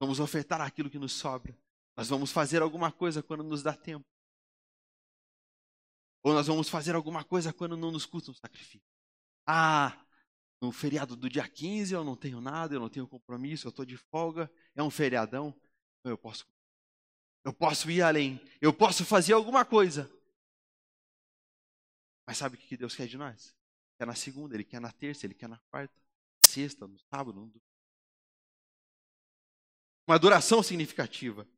Vamos 0.00 0.18
ofertar 0.18 0.62
aquilo 0.62 0.88
que 0.88 0.98
nos 0.98 1.12
sobra. 1.12 1.54
Nós 1.94 2.08
vamos 2.08 2.32
fazer 2.32 2.62
alguma 2.62 2.90
coisa 2.90 3.22
quando 3.22 3.44
nos 3.44 3.62
dá 3.62 3.74
tempo. 3.74 4.08
Ou 6.22 6.32
nós 6.32 6.46
vamos 6.46 6.70
fazer 6.70 6.94
alguma 6.94 7.22
coisa 7.22 7.52
quando 7.52 7.76
não 7.76 7.92
nos 7.92 8.06
custa 8.06 8.30
um 8.30 8.34
sacrifício. 8.34 8.88
Ah, 9.46 10.05
no 10.60 10.72
feriado 10.72 11.14
do 11.14 11.28
dia 11.28 11.48
15 11.48 11.94
eu 11.94 12.04
não 12.04 12.16
tenho 12.16 12.40
nada, 12.40 12.74
eu 12.74 12.80
não 12.80 12.88
tenho 12.88 13.06
compromisso, 13.06 13.66
eu 13.66 13.70
estou 13.70 13.84
de 13.84 13.96
folga, 13.96 14.50
é 14.74 14.82
um 14.82 14.90
feriadão, 14.90 15.54
então 16.00 16.10
eu 16.10 16.18
posso 16.18 16.46
eu 17.46 17.54
posso 17.54 17.88
ir 17.88 18.02
além. 18.02 18.40
Eu 18.60 18.72
posso 18.72 19.04
fazer 19.04 19.32
alguma 19.32 19.64
coisa. 19.64 20.10
Mas 22.26 22.38
sabe 22.38 22.56
o 22.56 22.58
que 22.58 22.76
Deus 22.76 22.96
quer 22.96 23.06
de 23.06 23.16
nós? 23.16 23.50
Ele 23.50 23.98
quer 23.98 24.06
na 24.06 24.16
segunda, 24.16 24.56
Ele 24.56 24.64
quer 24.64 24.80
na 24.80 24.90
terça, 24.90 25.24
Ele 25.24 25.34
quer 25.34 25.48
na 25.48 25.60
quarta, 25.70 25.94
sexta, 26.44 26.88
no 26.88 26.98
sábado, 26.98 27.36
no 27.36 27.46
domingo. 27.46 27.62
Uma 30.08 30.16
adoração 30.16 30.60
significativa. 30.60 31.48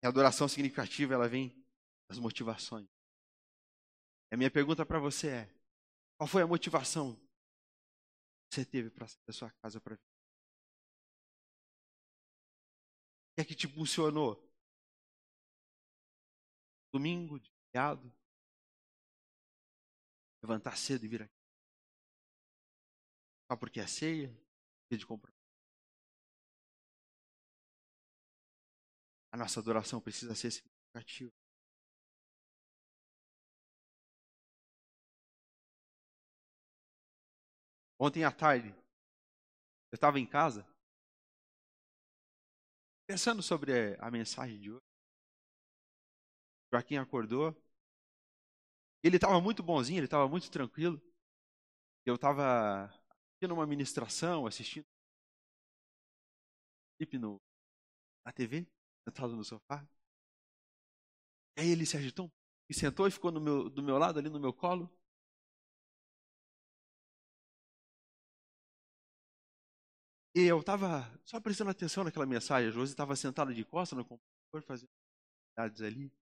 E 0.00 0.06
a 0.06 0.08
adoração 0.08 0.46
significativa, 0.46 1.14
ela 1.14 1.28
vem 1.28 1.52
das 2.08 2.20
motivações. 2.20 2.86
E 4.30 4.34
a 4.36 4.36
minha 4.36 4.50
pergunta 4.50 4.86
para 4.86 5.00
você 5.00 5.28
é: 5.28 5.55
qual 6.16 6.28
foi 6.28 6.42
a 6.42 6.46
motivação 6.46 7.14
que 8.48 8.54
você 8.54 8.64
teve 8.64 8.90
para 8.90 9.06
sair 9.06 9.24
da 9.26 9.32
sua 9.32 9.50
casa 9.62 9.80
para 9.80 9.96
vir? 9.96 10.16
que 13.36 13.42
é 13.42 13.44
que 13.44 13.54
te 13.54 13.66
impulsionou? 13.66 14.42
Domingo, 16.90 17.38
de 17.38 17.50
feriado? 17.50 18.10
Levantar 20.42 20.76
cedo 20.78 21.04
e 21.04 21.08
vir 21.08 21.22
aqui? 21.22 21.34
Só 23.50 23.56
porque 23.58 23.80
é 23.80 23.86
ceia? 23.86 24.28
Dia 24.88 24.98
de 24.98 25.06
compromisso? 25.06 25.36
A 29.32 29.36
nossa 29.36 29.60
adoração 29.60 30.00
precisa 30.00 30.34
ser 30.34 30.50
significativa. 30.50 31.32
Ontem 37.98 38.24
à 38.24 38.30
tarde, 38.30 38.68
eu 39.90 39.96
estava 39.96 40.18
em 40.20 40.26
casa 40.26 40.66
Pensando 43.06 43.40
sobre 43.40 43.96
a 44.00 44.10
mensagem 44.10 44.58
de 44.58 44.72
hoje, 44.72 44.82
Joaquim 46.72 46.96
acordou. 46.96 47.54
Ele 49.00 49.16
estava 49.16 49.40
muito 49.40 49.62
bonzinho, 49.62 49.98
ele 49.98 50.06
estava 50.06 50.28
muito 50.28 50.50
tranquilo. 50.50 51.00
Eu 52.04 52.16
estava 52.16 52.86
assistindo 52.86 53.54
uma 53.54 53.64
ministração, 53.64 54.44
assistindo 54.44 54.84
no, 57.12 57.40
na 58.24 58.32
TV, 58.32 58.66
sentado 59.08 59.36
no 59.36 59.44
sofá. 59.44 59.86
E 61.56 61.60
aí 61.60 61.70
ele 61.70 61.86
se 61.86 61.96
agitou 61.96 62.28
e 62.68 62.74
sentou 62.74 63.06
e 63.06 63.12
ficou 63.12 63.30
no 63.30 63.40
meu, 63.40 63.70
do 63.70 63.84
meu 63.84 63.98
lado, 63.98 64.18
ali 64.18 64.28
no 64.28 64.40
meu 64.40 64.52
colo. 64.52 64.90
E 70.36 70.42
eu 70.42 70.60
estava 70.60 71.10
só 71.24 71.40
prestando 71.40 71.70
atenção 71.70 72.04
naquela 72.04 72.26
mensagem. 72.26 72.68
A 72.68 72.70
Josi 72.70 72.92
estava 72.92 73.16
sentada 73.16 73.54
de 73.54 73.64
costas 73.64 73.96
no 73.96 74.04
computador 74.04 74.62
fazendo. 74.66 74.90
atividades 75.56 75.80
ali. 75.80 76.12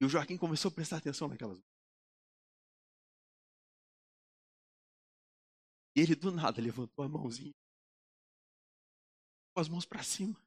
E 0.00 0.06
o 0.06 0.08
Joaquim 0.08 0.38
começou 0.38 0.70
a 0.70 0.74
prestar 0.74 0.96
atenção 0.96 1.28
naquelas 1.28 1.60
E 5.94 6.00
ele 6.00 6.14
do 6.14 6.32
nada 6.32 6.62
levantou 6.62 7.04
a 7.04 7.08
mãozinha, 7.08 7.52
com 9.52 9.60
as 9.60 9.68
mãos 9.68 9.84
para 9.84 10.02
cima. 10.02 10.40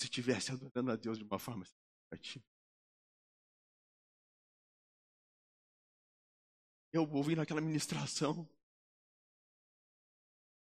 Se 0.00 0.08
tivesse 0.08 0.52
adorando 0.52 0.92
a 0.92 0.96
Deus 0.96 1.18
de 1.18 1.24
uma 1.24 1.38
forma 1.38 1.64
significativa. 1.64 2.49
Eu 6.92 7.08
ouvindo 7.12 7.40
aquela 7.40 7.60
ministração, 7.60 8.48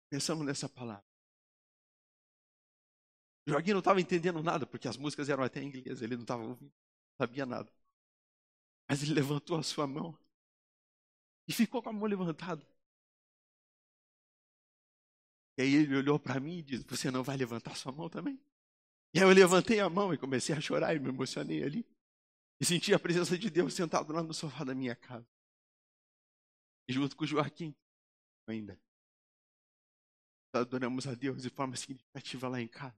pensando 0.09 0.43
nessa 0.43 0.69
palavra. 0.69 1.05
Joaquim 3.45 3.71
não 3.71 3.79
estava 3.79 3.99
entendendo 3.99 4.41
nada, 4.41 4.65
porque 4.65 4.87
as 4.87 4.95
músicas 4.95 5.27
eram 5.27 5.43
até 5.43 5.61
em 5.61 5.67
inglês, 5.67 6.01
ele 6.01 6.15
não 6.15 6.23
estava 6.23 6.43
ouvindo, 6.43 6.71
não 6.71 7.27
sabia 7.27 7.45
nada. 7.45 7.71
Mas 8.87 9.01
ele 9.01 9.13
levantou 9.13 9.57
a 9.57 9.63
sua 9.63 9.87
mão 9.87 10.17
e 11.47 11.53
ficou 11.53 11.81
com 11.81 11.89
a 11.89 11.93
mão 11.93 12.05
levantada. 12.05 12.65
E 15.57 15.61
aí 15.61 15.75
ele 15.75 15.95
olhou 15.95 16.19
para 16.19 16.39
mim 16.39 16.59
e 16.59 16.63
disse: 16.63 16.83
Você 16.85 17.11
não 17.11 17.23
vai 17.23 17.37
levantar 17.37 17.75
sua 17.75 17.91
mão 17.91 18.09
também? 18.09 18.39
E 19.13 19.19
aí 19.19 19.25
eu 19.25 19.29
levantei 19.29 19.79
a 19.79 19.89
mão 19.89 20.13
e 20.13 20.17
comecei 20.17 20.55
a 20.55 20.61
chorar 20.61 20.95
e 20.95 20.99
me 20.99 21.09
emocionei 21.09 21.63
ali. 21.63 21.85
E 22.59 22.65
senti 22.65 22.93
a 22.93 22.99
presença 22.99 23.37
de 23.37 23.49
Deus 23.49 23.73
sentado 23.73 24.11
lá 24.13 24.23
no 24.23 24.33
sofá 24.33 24.63
da 24.63 24.73
minha 24.73 24.95
casa. 24.95 25.27
Junto 26.87 27.15
com 27.15 27.23
o 27.23 27.27
Joaquim, 27.27 27.75
ainda. 28.47 28.79
Adoramos 30.53 31.07
a 31.07 31.15
Deus 31.15 31.41
de 31.41 31.49
forma 31.49 31.75
significativa 31.75 32.47
lá 32.47 32.61
em 32.61 32.67
casa. 32.67 32.95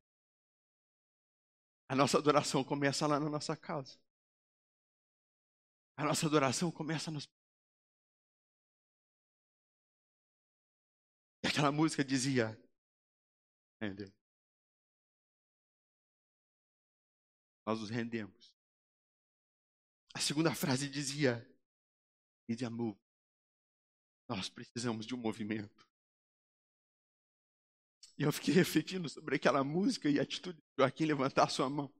A 1.88 1.96
nossa 1.96 2.18
adoração 2.18 2.63
começa 2.63 3.06
lá 3.08 3.20
na 3.20 3.30
nossa 3.30 3.56
casa. 3.56 3.98
A 5.96 6.04
nossa 6.04 6.25
adoração 6.25 6.72
começa 6.72 7.12
nos. 7.12 7.30
E 11.44 11.48
aquela 11.48 11.72
música 11.72 12.04
dizia. 12.04 12.60
Entendeu? 13.77 14.12
Nós 17.65 17.80
nos 17.80 17.89
rendemos. 17.89 18.54
A 20.13 20.20
segunda 20.20 20.54
frase 20.54 20.89
dizia: 20.89 21.48
E 22.50 22.56
de 22.56 22.65
amor. 22.65 22.98
Nós 24.27 24.50
precisamos 24.50 25.05
de 25.05 25.13
um 25.13 25.17
movimento. 25.17 25.86
E 28.17 28.24
eu 28.24 28.32
fiquei 28.32 28.53
refletindo 28.55 29.10
sobre 29.10 29.36
aquela 29.36 29.63
música 29.63 30.10
e 30.10 30.20
a 30.20 30.24
atitude 30.24 30.58
de 30.58 30.63
Joaquim 30.77 31.05
levantar 31.05 31.50
sua 31.50 31.70
mão. 31.70 31.94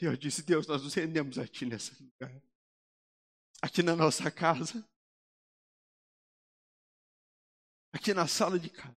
E 0.00 0.04
eu 0.04 0.16
disse, 0.16 0.42
Deus, 0.42 0.66
nós 0.66 0.82
nos 0.82 0.94
rendemos 0.94 1.38
a 1.38 1.46
Ti 1.46 1.66
nesse 1.66 2.02
lugar. 2.02 2.42
Aqui 3.62 3.82
na 3.82 3.94
nossa 3.96 4.30
casa. 4.30 4.86
Aqui 7.92 8.12
na 8.12 8.26
sala 8.26 8.58
de 8.58 8.68
casa. 8.68 8.96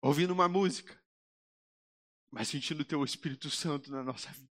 Ouvindo 0.00 0.32
uma 0.32 0.48
música. 0.48 1.00
Mas 2.30 2.48
sentindo 2.48 2.80
o 2.80 2.84
Teu 2.84 3.04
Espírito 3.04 3.50
Santo 3.50 3.90
na 3.90 4.02
nossa 4.02 4.30
vida. 4.32 4.50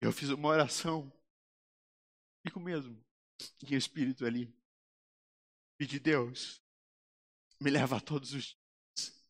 Eu 0.00 0.12
fiz 0.12 0.30
uma 0.30 0.48
oração. 0.48 1.12
Fico 2.42 2.60
mesmo. 2.60 3.04
Em 3.62 3.74
espírito 3.74 4.24
ali. 4.24 4.54
Pedi, 5.78 5.98
Deus, 5.98 6.62
me 7.60 7.70
leva 7.70 8.00
todos 8.00 8.32
os 8.32 8.44
dias 8.44 9.24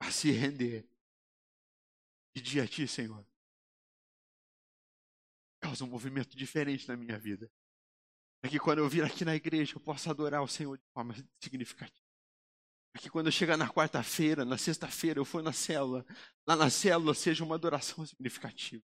a 0.00 0.10
se 0.10 0.30
render. 0.30 0.88
Pedir 2.34 2.60
a 2.60 2.68
Ti, 2.68 2.86
Senhor. 2.86 3.26
Causa 5.60 5.84
um 5.84 5.88
movimento 5.88 6.36
diferente 6.36 6.86
na 6.86 6.96
minha 6.96 7.18
vida. 7.18 7.50
Para 8.40 8.50
que 8.50 8.58
quando 8.58 8.78
eu 8.78 8.88
vir 8.88 9.02
aqui 9.02 9.24
na 9.24 9.34
igreja 9.34 9.74
eu 9.74 9.80
possa 9.80 10.10
adorar 10.10 10.42
o 10.42 10.48
Senhor 10.48 10.76
de 10.76 10.84
forma 10.92 11.14
significativa. 11.40 12.06
Para 12.92 13.02
que 13.02 13.10
quando 13.10 13.26
eu 13.26 13.32
chegar 13.32 13.56
na 13.56 13.68
quarta-feira, 13.68 14.44
na 14.44 14.56
sexta-feira, 14.56 15.18
eu 15.18 15.24
for 15.24 15.42
na 15.42 15.52
célula, 15.52 16.06
lá 16.46 16.56
na 16.56 16.70
célula 16.70 17.14
seja 17.14 17.44
uma 17.44 17.54
adoração 17.54 18.06
significativa. 18.06 18.82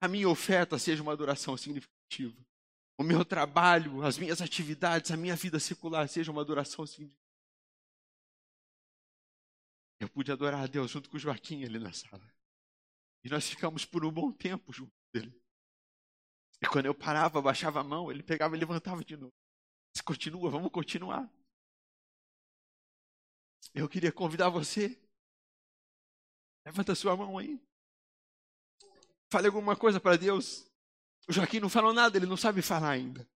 A 0.00 0.08
minha 0.08 0.28
oferta 0.28 0.78
seja 0.78 1.02
uma 1.02 1.12
adoração 1.12 1.56
significativa. 1.56 2.36
O 3.02 3.04
meu 3.04 3.24
trabalho, 3.24 4.04
as 4.04 4.16
minhas 4.16 4.40
atividades, 4.40 5.10
a 5.10 5.16
minha 5.16 5.34
vida 5.34 5.58
secular 5.58 6.08
seja 6.08 6.30
uma 6.30 6.40
adoração 6.40 6.86
significativa. 6.86 7.20
Eu 9.98 10.08
pude 10.08 10.30
adorar 10.30 10.62
a 10.62 10.66
Deus 10.68 10.88
junto 10.88 11.10
com 11.10 11.16
o 11.16 11.18
Joaquim 11.18 11.64
ali 11.64 11.80
na 11.80 11.92
sala. 11.92 12.24
E 13.24 13.28
nós 13.28 13.48
ficamos 13.48 13.84
por 13.84 14.04
um 14.04 14.12
bom 14.12 14.30
tempo 14.30 14.72
junto 14.72 14.92
dele. 15.12 15.36
E 16.62 16.66
quando 16.68 16.86
eu 16.86 16.94
parava, 16.94 17.42
baixava 17.42 17.80
a 17.80 17.84
mão, 17.84 18.08
ele 18.08 18.22
pegava 18.22 18.56
e 18.56 18.60
levantava 18.60 19.04
de 19.04 19.16
novo. 19.16 19.34
Disse, 19.92 20.04
continua, 20.04 20.48
vamos 20.48 20.70
continuar. 20.70 21.28
Eu 23.74 23.88
queria 23.88 24.12
convidar 24.12 24.48
você. 24.48 24.96
Levanta 26.64 26.94
sua 26.94 27.16
mão 27.16 27.36
aí. 27.36 27.60
Fale 29.28 29.48
alguma 29.48 29.76
coisa 29.76 29.98
para 30.00 30.16
Deus. 30.16 30.71
O 31.28 31.32
Joaquim 31.32 31.60
não 31.60 31.68
falou 31.68 31.92
nada, 31.92 32.16
ele 32.16 32.26
não 32.26 32.36
sabe 32.36 32.62
falar 32.62 32.90
ainda. 32.90 33.28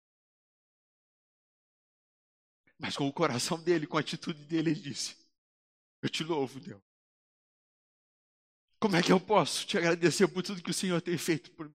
Mas 2.78 2.96
com 2.96 3.06
o 3.06 3.12
coração 3.12 3.62
dele, 3.62 3.86
com 3.86 3.96
a 3.96 4.00
atitude 4.00 4.44
dele, 4.44 4.70
ele 4.70 4.80
disse: 4.80 5.24
eu 6.04 6.10
te 6.10 6.22
louvo, 6.22 6.60
Deus. 6.60 6.82
Como 8.78 8.94
é 8.94 9.02
que 9.02 9.10
eu 9.10 9.18
posso 9.18 9.66
te 9.66 9.78
agradecer 9.78 10.28
por 10.28 10.42
tudo 10.42 10.62
que 10.62 10.70
o 10.70 10.74
Senhor 10.74 11.00
tem 11.00 11.16
feito 11.16 11.50
por 11.52 11.66
mim? 11.66 11.74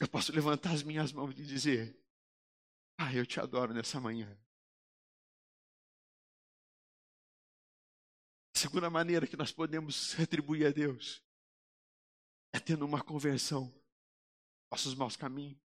Eu 0.00 0.08
posso 0.08 0.32
levantar 0.32 0.74
as 0.74 0.82
minhas 0.82 1.12
mãos 1.12 1.30
e 1.38 1.44
dizer: 1.44 1.96
Ah, 2.98 3.14
eu 3.14 3.24
te 3.24 3.38
adoro 3.38 3.72
nessa 3.72 4.00
manhã. 4.00 4.36
A 8.52 8.58
segunda 8.58 8.90
maneira 8.90 9.28
que 9.28 9.36
nós 9.36 9.52
podemos 9.52 10.12
retribuir 10.14 10.66
a 10.66 10.70
Deus 10.72 11.22
é 12.52 12.58
tendo 12.58 12.84
uma 12.84 13.00
conversão 13.00 13.72
nossos 14.70 14.94
maus 14.94 15.16
caminhos. 15.16 15.58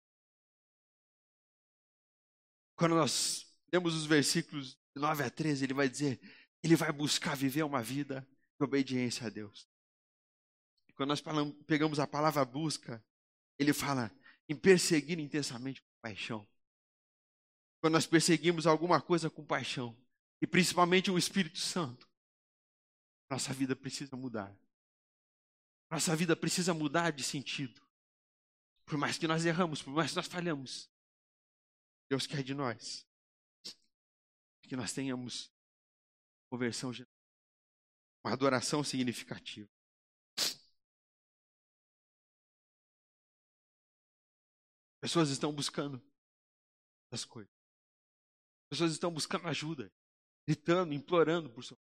Quando 2.77 2.95
nós 2.95 3.47
lemos 3.73 3.95
os 3.95 4.07
versículos 4.07 4.75
de 4.95 5.01
9 5.01 5.23
a 5.23 5.31
13, 5.31 5.65
ele 5.65 5.75
vai 5.75 5.89
dizer: 5.89 6.21
ele 6.63 6.77
vai 6.77 6.93
buscar 6.93 7.37
viver 7.37 7.63
uma 7.63 7.83
vida 7.83 8.27
de 8.59 8.65
obediência 8.65 9.27
a 9.27 9.31
Deus. 9.31 9.69
E 10.89 10.93
quando 10.93 11.11
nós 11.11 11.21
falamos, 11.21 11.55
pegamos 11.67 11.99
a 11.99 12.07
palavra 12.07 12.45
busca, 12.45 13.05
ele 13.59 13.73
fala 13.73 14.11
em 14.49 14.57
perseguir 14.57 15.19
intensamente 15.19 15.83
com 15.83 15.89
paixão. 16.03 16.47
Quando 17.81 17.95
nós 17.95 18.07
perseguimos 18.07 18.67
alguma 18.67 19.01
coisa 19.01 19.31
com 19.31 19.45
paixão, 19.45 19.97
e 20.43 20.47
principalmente 20.47 21.11
o 21.11 21.19
Espírito 21.19 21.59
Santo, 21.59 22.09
nossa 23.31 23.53
vida 23.53 23.77
precisa 23.77 24.17
mudar. 24.17 24.55
Nossa 25.91 26.15
vida 26.17 26.35
precisa 26.35 26.75
mudar 26.75 27.11
de 27.11 27.23
sentido. 27.23 27.81
Por 28.91 28.99
mais 28.99 29.17
que 29.17 29.29
nós 29.29 29.45
erramos, 29.45 29.81
por 29.81 29.93
mais 29.93 30.11
que 30.11 30.17
nós 30.17 30.27
falhamos, 30.27 30.91
Deus 32.11 32.27
quer 32.27 32.43
de 32.43 32.55
nós 32.55 33.07
que 34.63 34.75
nós 34.75 34.93
tenhamos 34.93 35.49
conversão 36.51 36.91
uma 38.25 38.33
adoração 38.33 38.83
significativa. 38.83 39.71
Pessoas 45.01 45.31
estão 45.31 45.55
buscando 45.55 46.03
as 47.13 47.25
coisas. 47.25 47.55
Pessoas 48.69 48.91
estão 48.91 49.15
buscando 49.15 49.47
ajuda, 49.47 49.89
gritando, 50.49 50.93
implorando 50.93 51.49
por 51.49 51.63
socorro. 51.63 51.87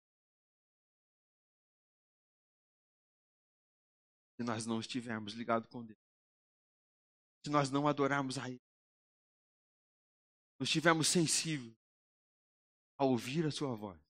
Se 4.37 4.45
nós 4.45 4.67
não 4.67 4.81
estivermos 4.81 5.33
ligados 5.33 5.67
com 5.71 5.83
Deus, 5.83 6.10
se 7.45 7.51
nós 7.51 7.71
não 7.71 7.89
adorarmos 7.89 8.39
a 8.39 8.49
Ele, 8.49 8.61
não 10.59 10.65
estivermos 10.65 11.09
sensíveis 11.09 11.75
a 12.99 13.05
ouvir 13.05 13.47
a 13.47 13.51
Sua 13.51 13.75
voz, 13.75 14.01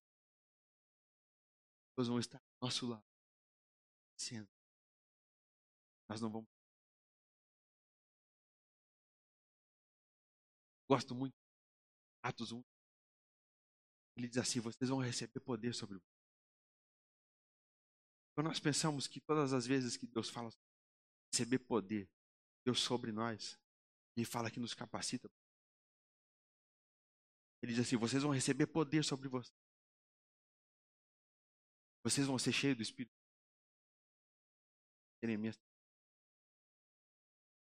pessoas 1.91 2.09
vão 2.09 2.19
estar 2.19 2.39
ao 2.39 2.69
nosso 2.69 2.89
lado, 2.89 3.05
sendo. 4.17 4.49
Nós 6.09 6.21
não 6.21 6.31
vamos. 6.31 6.49
Gosto 10.89 11.15
muito. 11.15 11.37
Atos 12.23 12.51
1. 12.51 12.63
Ele 14.17 14.29
diz 14.29 14.39
assim: 14.39 14.61
vocês 14.61 14.91
vão 14.91 14.99
receber 14.99 15.39
poder 15.41 15.73
sobre 15.73 15.97
o. 15.97 16.03
Quando 18.35 18.49
nós 18.49 18.59
pensamos 18.59 19.07
que 19.07 19.21
todas 19.21 19.53
as 19.53 19.67
vezes 19.67 19.97
que 19.97 20.07
Deus 20.07 20.29
fala 20.29 20.51
receber 21.33 21.61
poder, 21.61 22.11
Deus 22.71 22.81
sobre 22.81 23.11
nós, 23.11 23.59
Ele 24.17 24.25
fala 24.25 24.51
que 24.51 24.61
nos 24.61 24.75
capacita. 24.75 25.29
Ele 27.61 27.73
diz 27.73 27.85
assim: 27.85 27.97
vocês 27.97 28.23
vão 28.23 28.33
receber 28.33 28.69
poder 28.69 29.05
sobre 29.05 29.29
vocês. 29.29 29.59
Vocês 32.05 32.27
vão 32.27 32.39
ser 32.39 32.53
cheios 32.53 32.77
do 32.77 32.83
Espírito. 32.83 33.13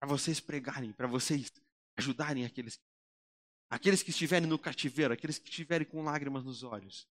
Para 0.01 0.09
vocês 0.09 0.41
pregarem, 0.41 0.93
para 0.93 1.07
vocês 1.07 1.51
ajudarem 1.97 2.45
aqueles, 2.45 2.79
aqueles 3.71 4.03
que 4.03 4.11
estiverem 4.11 4.49
no 4.49 4.59
cativeiro, 4.59 5.15
aqueles 5.15 5.39
que 5.39 5.49
estiverem 5.49 5.89
com 5.89 6.03
lágrimas 6.03 6.45
nos 6.45 6.63
olhos. 6.63 7.09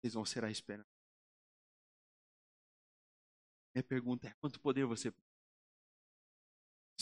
Vocês 0.00 0.14
vão 0.14 0.24
ser 0.24 0.44
a 0.44 0.50
esperança. 0.50 0.90
Minha 3.74 3.84
pergunta 3.84 4.28
é: 4.28 4.34
quanto 4.34 4.60
poder 4.60 4.84
você 4.84 5.12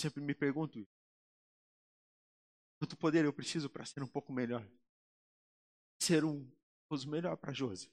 Sempre 0.00 0.22
me 0.22 0.34
pergunto. 0.34 0.88
Quanto 2.78 2.96
poder 2.96 3.26
eu 3.26 3.32
preciso 3.34 3.68
para 3.68 3.84
ser 3.84 4.02
um 4.02 4.06
pouco 4.06 4.32
melhor? 4.32 4.66
Ser 6.00 6.24
um 6.24 6.50
esposo 6.80 7.10
melhor 7.10 7.36
para 7.36 7.52
Josi. 7.52 7.92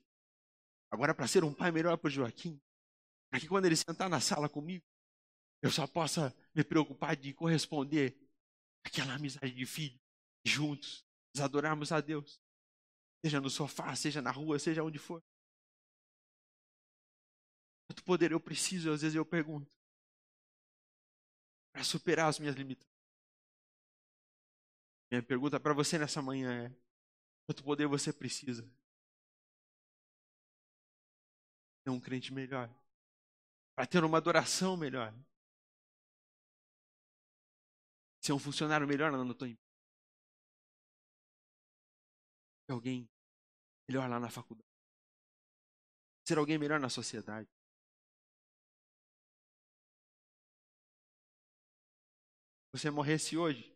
Agora, 0.90 1.14
para 1.14 1.28
ser 1.28 1.44
um 1.44 1.54
pai 1.54 1.70
melhor 1.70 1.98
para 1.98 2.10
Joaquim. 2.10 2.62
Para 3.30 3.42
que 3.42 3.48
quando 3.50 3.66
ele 3.66 3.76
sentar 3.76 4.10
na 4.10 4.22
sala 4.22 4.48
comigo, 4.48 4.86
eu 5.62 5.70
só 5.70 5.86
possa 5.86 6.34
me 6.56 6.64
preocupar 6.64 7.14
de 7.18 7.34
corresponder 7.34 8.18
àquela 8.86 9.16
amizade 9.16 9.54
de 9.54 9.66
filho, 9.66 10.00
juntos, 10.46 11.06
adorarmos 11.38 11.92
a 11.92 12.00
Deus. 12.00 12.42
Seja 13.22 13.42
no 13.42 13.50
sofá, 13.50 13.94
seja 13.98 14.22
na 14.22 14.32
rua, 14.32 14.58
seja 14.60 14.82
onde 14.82 14.98
for. 14.98 15.22
Quanto 17.86 18.02
poder 18.06 18.32
eu 18.32 18.40
preciso, 18.40 18.94
às 18.94 19.02
vezes 19.02 19.16
eu 19.16 19.26
pergunto 19.26 19.77
para 21.78 21.84
superar 21.84 22.28
as 22.28 22.40
minhas 22.40 22.56
limitações. 22.56 22.92
Minha 25.12 25.22
pergunta 25.22 25.60
para 25.60 25.76
você 25.76 26.00
nessa 26.00 26.24
manhã 26.24 26.66
é: 26.66 26.76
quanto 27.46 27.64
poder 27.64 27.86
você 27.86 28.12
precisa? 28.12 28.64
Ser 31.84 31.92
um 31.92 32.00
crente 32.00 32.34
melhor, 32.34 32.68
para 33.76 33.86
ter 33.86 34.04
uma 34.04 34.18
adoração 34.18 34.76
melhor, 34.76 35.14
ser 38.26 38.34
um 38.34 38.40
funcionário 38.40 38.88
melhor 38.88 39.12
na 39.12 39.34
tua 39.36 39.48
empresa, 39.48 39.72
ser 42.66 42.72
alguém 42.72 43.08
melhor 43.88 44.10
lá 44.10 44.20
na 44.20 44.32
faculdade, 44.32 44.68
ser 46.28 46.40
alguém 46.40 46.58
melhor 46.58 46.80
na 46.80 46.90
sociedade. 46.90 47.48
Você 52.78 52.92
morresse 52.92 53.36
hoje, 53.36 53.76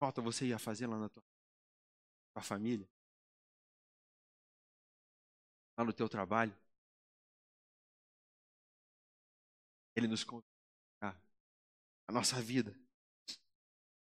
falta 0.00 0.20
você 0.20 0.48
ia 0.48 0.58
fazer 0.58 0.86
lá 0.88 0.98
na 0.98 1.08
tua, 1.08 1.22
tua 2.34 2.42
família, 2.42 2.88
lá 5.78 5.84
no 5.84 5.92
teu 5.92 6.08
trabalho. 6.08 6.52
Ele 9.94 10.08
nos 10.08 10.24
conta 10.24 10.46
a 12.08 12.12
nossa 12.12 12.40
vida. 12.42 12.74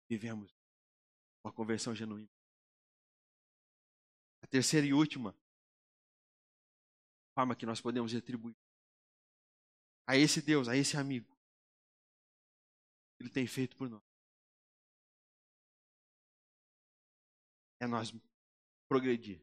Vivemos 0.08 0.54
uma 1.44 1.52
conversão 1.52 1.94
genuína. 1.94 2.30
A 4.42 4.46
terceira 4.46 4.86
e 4.86 4.92
última 4.92 5.34
forma 7.34 7.56
que 7.56 7.66
nós 7.66 7.80
podemos 7.80 8.12
retribuir 8.12 8.56
a 10.06 10.16
esse 10.16 10.42
Deus, 10.42 10.68
a 10.68 10.76
esse 10.76 10.96
amigo, 10.96 11.31
ele 13.22 13.30
tem 13.30 13.46
feito 13.46 13.76
por 13.76 13.88
nós. 13.88 14.02
É 17.80 17.86
nós 17.86 18.12
progredir. 18.88 19.40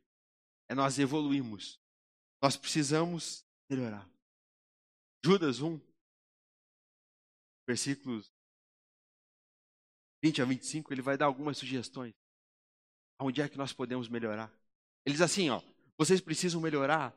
É 0.67 0.75
nós 0.75 0.99
evoluirmos. 0.99 1.79
Nós 2.41 2.55
precisamos 2.55 3.45
melhorar. 3.69 4.07
Judas 5.25 5.61
1, 5.61 5.79
versículos 7.67 8.31
20 10.23 10.41
a 10.41 10.45
25, 10.45 10.93
ele 10.93 11.01
vai 11.01 11.17
dar 11.17 11.25
algumas 11.25 11.57
sugestões. 11.57 12.13
Onde 13.19 13.41
é 13.41 13.49
que 13.49 13.57
nós 13.57 13.73
podemos 13.73 14.07
melhorar? 14.07 14.49
Ele 15.05 15.13
diz 15.13 15.21
assim, 15.21 15.49
ó, 15.49 15.61
vocês 15.97 16.21
precisam 16.21 16.61
melhorar 16.61 17.13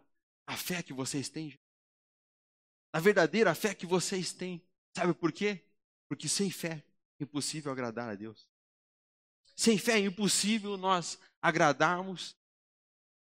a 0.47 0.57
fé 0.57 0.83
que 0.83 0.93
vocês 0.93 1.29
têm. 1.29 1.59
A 2.93 3.01
verdadeira 3.01 3.55
fé 3.55 3.75
que 3.75 3.87
vocês 3.87 4.33
têm. 4.33 4.61
Sabe 4.97 5.15
por 5.15 5.33
quê? 5.33 5.65
Porque 6.13 6.29
sem 6.29 6.51
fé 6.51 6.85
é 7.19 7.25
impossível 7.25 7.73
agradar 7.73 8.11
a 8.11 8.15
Deus. 8.15 8.47
Sem 9.57 9.79
fé 9.79 9.93
é 9.93 10.01
impossível 10.01 10.77
nós 10.77 11.19
agradarmos. 11.41 12.37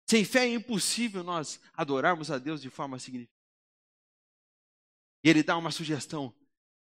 Sem 0.05 0.25
fé 0.25 0.39
é 0.39 0.55
impossível 0.55 1.23
nós 1.23 1.57
adorarmos 1.73 2.29
a 2.29 2.37
Deus 2.37 2.61
de 2.61 2.69
forma 2.69 2.99
significativa. 2.99 3.41
E 5.23 5.29
ele 5.29 5.41
dá 5.41 5.57
uma 5.57 5.71
sugestão. 5.71 6.35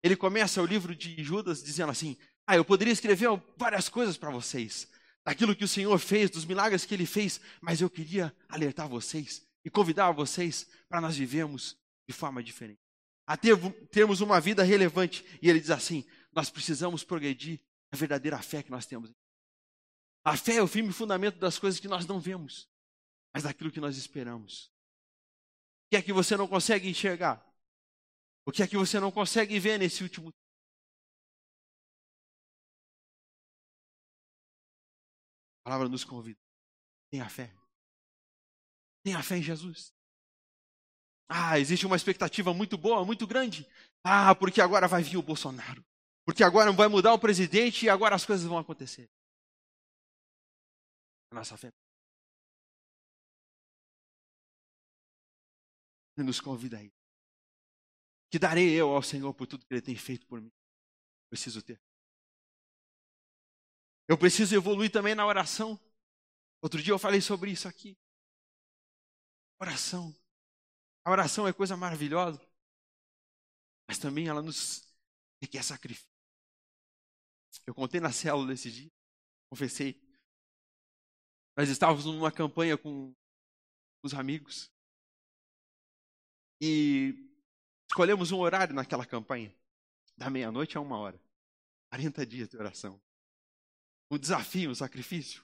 Ele 0.02 0.16
começa 0.16 0.62
o 0.62 0.66
livro 0.66 0.96
de 0.96 1.22
Judas 1.22 1.62
dizendo 1.62 1.92
assim: 1.92 2.16
Ah, 2.48 2.56
eu 2.56 2.64
poderia 2.64 2.94
escrever 2.94 3.28
várias 3.58 3.90
coisas 3.90 4.16
para 4.16 4.32
vocês, 4.32 4.88
daquilo 5.26 5.54
que 5.54 5.66
o 5.66 5.68
Senhor 5.68 6.00
fez, 6.00 6.30
dos 6.30 6.46
milagres 6.46 6.86
que 6.86 6.94
ele 6.94 7.06
fez, 7.06 7.42
mas 7.60 7.82
eu 7.82 7.90
queria 7.90 8.34
alertar 8.48 8.88
vocês 8.88 9.46
e 9.66 9.70
convidar 9.70 10.10
vocês 10.14 10.66
para 10.88 11.02
nós 11.02 11.18
vivermos 11.18 11.78
de 12.08 12.14
forma 12.14 12.42
diferente 12.42 12.81
a 13.32 13.38
ter, 13.38 13.56
termos 13.88 14.20
uma 14.20 14.42
vida 14.42 14.62
relevante. 14.62 15.24
E 15.42 15.50
ele 15.50 15.62
diz 15.62 15.70
assim: 15.70 16.06
nós 16.34 16.50
precisamos 16.50 17.02
progredir 17.02 17.62
a 17.90 17.96
verdadeira 17.96 18.42
fé 18.42 18.62
que 18.62 18.70
nós 18.70 18.86
temos. 18.86 19.10
A 20.24 20.36
fé 20.36 20.56
é 20.56 20.62
o 20.62 20.68
firme 20.68 20.92
fundamento 20.92 21.40
das 21.40 21.58
coisas 21.58 21.80
que 21.80 21.88
nós 21.88 22.06
não 22.06 22.20
vemos, 22.20 22.70
mas 23.34 23.44
daquilo 23.44 23.72
que 23.72 23.80
nós 23.80 23.96
esperamos. 23.96 24.66
O 24.66 25.92
que 25.92 25.96
é 25.96 26.02
que 26.02 26.12
você 26.12 26.36
não 26.36 26.46
consegue 26.46 26.90
enxergar? 26.90 27.42
O 28.46 28.52
que 28.52 28.64
é 28.64 28.68
que 28.68 28.76
você 28.76 29.00
não 29.00 29.12
consegue 29.12 29.58
ver 29.60 29.80
nesse 29.80 30.04
último? 30.04 30.30
A 35.62 35.64
palavra 35.64 35.88
nos 35.88 36.04
convida. 36.04 36.40
Tenha 37.10 37.30
fé. 37.30 37.56
Tenha 39.04 39.24
fé 39.24 39.38
em 39.38 39.44
Jesus. 39.44 39.94
Ah, 41.34 41.58
existe 41.58 41.86
uma 41.86 41.96
expectativa 41.96 42.54
muito 42.54 42.78
boa, 42.78 43.06
muito 43.06 43.26
grande. 43.26 43.66
Ah, 44.04 44.36
porque 44.36 44.60
agora 44.60 44.86
vai 44.86 45.02
vir 45.02 45.16
o 45.16 45.24
Bolsonaro. 45.24 45.82
Porque 46.26 46.44
agora 46.44 46.74
vai 46.74 46.90
mudar 46.90 47.14
o 47.14 47.20
presidente 47.20 47.86
e 47.86 47.90
agora 47.90 48.14
as 48.16 48.26
coisas 48.26 48.46
vão 48.46 48.58
acontecer. 48.58 49.10
A 51.32 51.36
nossa 51.36 51.56
fé. 51.56 51.72
Nos 56.18 56.42
convida 56.42 56.78
aí. 56.78 56.92
Que 58.30 58.38
darei 58.38 58.70
eu 58.74 58.94
ao 58.94 59.02
Senhor 59.02 59.34
por 59.34 59.48
tudo 59.48 59.66
que 59.66 59.74
Ele 59.74 59.82
tem 59.82 59.96
feito 59.96 60.28
por 60.28 60.42
mim. 60.42 60.52
Preciso 61.30 61.62
ter. 61.62 61.80
Eu 64.06 64.18
preciso 64.18 64.54
evoluir 64.54 64.92
também 64.92 65.16
na 65.16 65.26
oração. 65.26 65.80
Outro 66.62 66.84
dia 66.84 66.92
eu 66.94 67.00
falei 67.00 67.22
sobre 67.22 67.52
isso 67.52 67.70
aqui. 67.70 67.98
Oração. 69.62 70.14
A 71.04 71.12
oração 71.12 71.48
é 71.48 71.54
coisa 71.54 71.76
maravilhosa, 71.76 72.40
mas 73.88 73.98
também 73.98 74.28
ela 74.28 74.42
nos 74.42 74.88
requer 75.42 75.64
sacrifício. 75.64 76.10
Eu 77.66 77.74
contei 77.74 78.00
na 78.00 78.12
célula 78.12 78.54
esse 78.54 78.72
dia, 78.72 78.92
confessei. 79.50 80.00
Nós 81.58 81.70
estávamos 81.70 82.06
numa 82.06 82.32
campanha 82.32 82.78
com 82.78 83.14
os 84.04 84.14
amigos 84.14 84.72
e 86.62 87.14
escolhemos 87.90 88.32
um 88.32 88.40
horário 88.40 88.74
naquela 88.74 89.06
campanha, 89.06 89.54
da 90.16 90.30
meia-noite 90.30 90.78
a 90.78 90.82
uma 90.82 90.98
hora. 90.98 91.20
40 91.90 92.26
dias 92.26 92.48
de 92.48 92.58
oração. 92.58 93.02
Um 94.10 94.18
desafio, 94.18 94.70
um 94.70 94.76
sacrifício. 94.76 95.44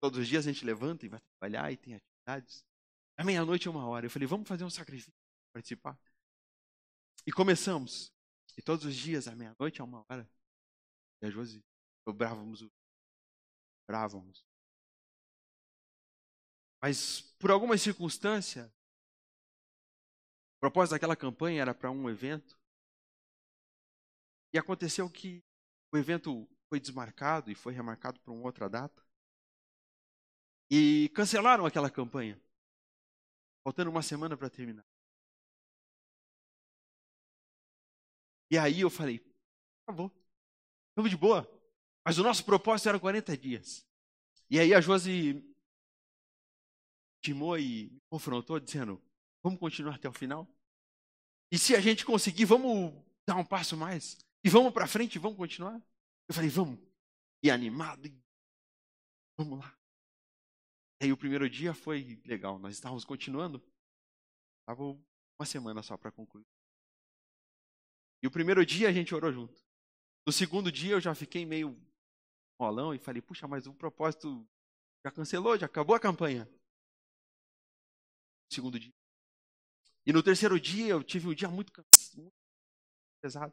Todos 0.00 0.18
os 0.18 0.28
dias 0.28 0.46
a 0.46 0.52
gente 0.52 0.64
levanta 0.64 1.06
e 1.06 1.08
vai 1.08 1.20
trabalhar 1.20 1.72
e 1.72 1.76
tem 1.76 1.94
atividades. 1.94 2.64
À 3.16 3.24
meia-noite, 3.24 3.68
uma 3.68 3.86
hora. 3.86 4.06
Eu 4.06 4.10
falei, 4.10 4.26
vamos 4.26 4.48
fazer 4.48 4.64
um 4.64 4.70
sacrifício 4.70 5.12
participar. 5.52 5.98
E 7.26 7.32
começamos. 7.32 8.12
E 8.56 8.62
todos 8.62 8.84
os 8.84 8.94
dias, 8.94 9.28
à 9.28 9.36
meia-noite, 9.36 9.80
a 9.80 9.84
uma 9.84 10.04
hora, 10.08 10.28
e 11.22 11.26
a 11.26 11.30
Josi, 11.30 11.64
dobrávamos 12.06 12.62
o. 12.62 12.72
Orávamos. 13.88 14.44
Mas, 16.80 17.20
por 17.38 17.50
alguma 17.50 17.76
circunstância, 17.78 18.72
o 20.56 20.60
propósito 20.60 20.92
daquela 20.92 21.16
campanha 21.16 21.62
era 21.62 21.74
para 21.74 21.90
um 21.90 22.08
evento. 22.08 22.58
E 24.52 24.58
aconteceu 24.58 25.08
que 25.08 25.44
o 25.92 25.96
evento 25.96 26.48
foi 26.68 26.80
desmarcado 26.80 27.50
e 27.50 27.54
foi 27.54 27.72
remarcado 27.72 28.20
para 28.20 28.32
uma 28.32 28.44
outra 28.44 28.68
data. 28.68 29.04
E 30.70 31.10
cancelaram 31.14 31.66
aquela 31.66 31.90
campanha. 31.90 32.40
Faltando 33.64 33.90
uma 33.90 34.02
semana 34.02 34.36
para 34.36 34.50
terminar. 34.50 34.84
E 38.50 38.58
aí 38.58 38.80
eu 38.80 38.90
falei, 38.90 39.24
acabou. 39.82 40.10
Estamos 40.90 41.10
de 41.10 41.16
boa. 41.16 41.48
Mas 42.04 42.18
o 42.18 42.22
nosso 42.22 42.44
propósito 42.44 42.88
era 42.88 43.00
40 43.00 43.36
dias. 43.36 43.86
E 44.50 44.58
aí 44.58 44.74
a 44.74 44.80
Josi 44.80 45.42
timou 47.22 47.58
e 47.58 47.90
me 47.90 48.00
confrontou, 48.10 48.60
dizendo: 48.60 49.02
Vamos 49.42 49.58
continuar 49.58 49.94
até 49.94 50.08
o 50.08 50.12
final? 50.12 50.46
E 51.50 51.58
se 51.58 51.74
a 51.74 51.80
gente 51.80 52.04
conseguir, 52.04 52.44
vamos 52.44 52.92
dar 53.26 53.36
um 53.36 53.44
passo 53.44 53.76
mais? 53.76 54.18
E 54.44 54.50
vamos 54.50 54.72
para 54.72 54.86
frente, 54.86 55.18
vamos 55.18 55.38
continuar? 55.38 55.80
Eu 56.28 56.34
falei: 56.34 56.50
Vamos. 56.50 56.78
E 57.42 57.50
animado, 57.50 58.08
vamos 59.38 59.58
lá. 59.58 59.81
E 61.02 61.06
aí 61.06 61.12
o 61.12 61.16
primeiro 61.16 61.50
dia 61.50 61.74
foi 61.74 62.22
legal, 62.24 62.60
nós 62.60 62.74
estávamos 62.74 63.04
continuando. 63.04 63.60
Estava 64.60 64.84
uma 64.84 65.44
semana 65.44 65.82
só 65.82 65.96
para 65.96 66.12
concluir. 66.12 66.46
E 68.22 68.26
o 68.28 68.30
primeiro 68.30 68.64
dia 68.64 68.88
a 68.88 68.92
gente 68.92 69.12
orou 69.12 69.32
junto. 69.32 69.60
No 70.24 70.32
segundo 70.32 70.70
dia 70.70 70.92
eu 70.92 71.00
já 71.00 71.12
fiquei 71.12 71.44
meio 71.44 71.76
rolão 72.56 72.94
e 72.94 73.00
falei, 73.00 73.20
puxa, 73.20 73.48
mas 73.48 73.66
o 73.66 73.74
propósito 73.74 74.48
já 75.04 75.10
cancelou, 75.10 75.58
já 75.58 75.66
acabou 75.66 75.96
a 75.96 76.00
campanha. 76.00 76.44
No 78.44 78.54
segundo 78.54 78.78
dia. 78.78 78.94
E 80.06 80.12
no 80.12 80.22
terceiro 80.22 80.60
dia 80.60 80.86
eu 80.86 81.02
tive 81.02 81.26
um 81.26 81.34
dia 81.34 81.48
muito, 81.48 81.72
muito 82.14 82.36
pesado. 83.20 83.52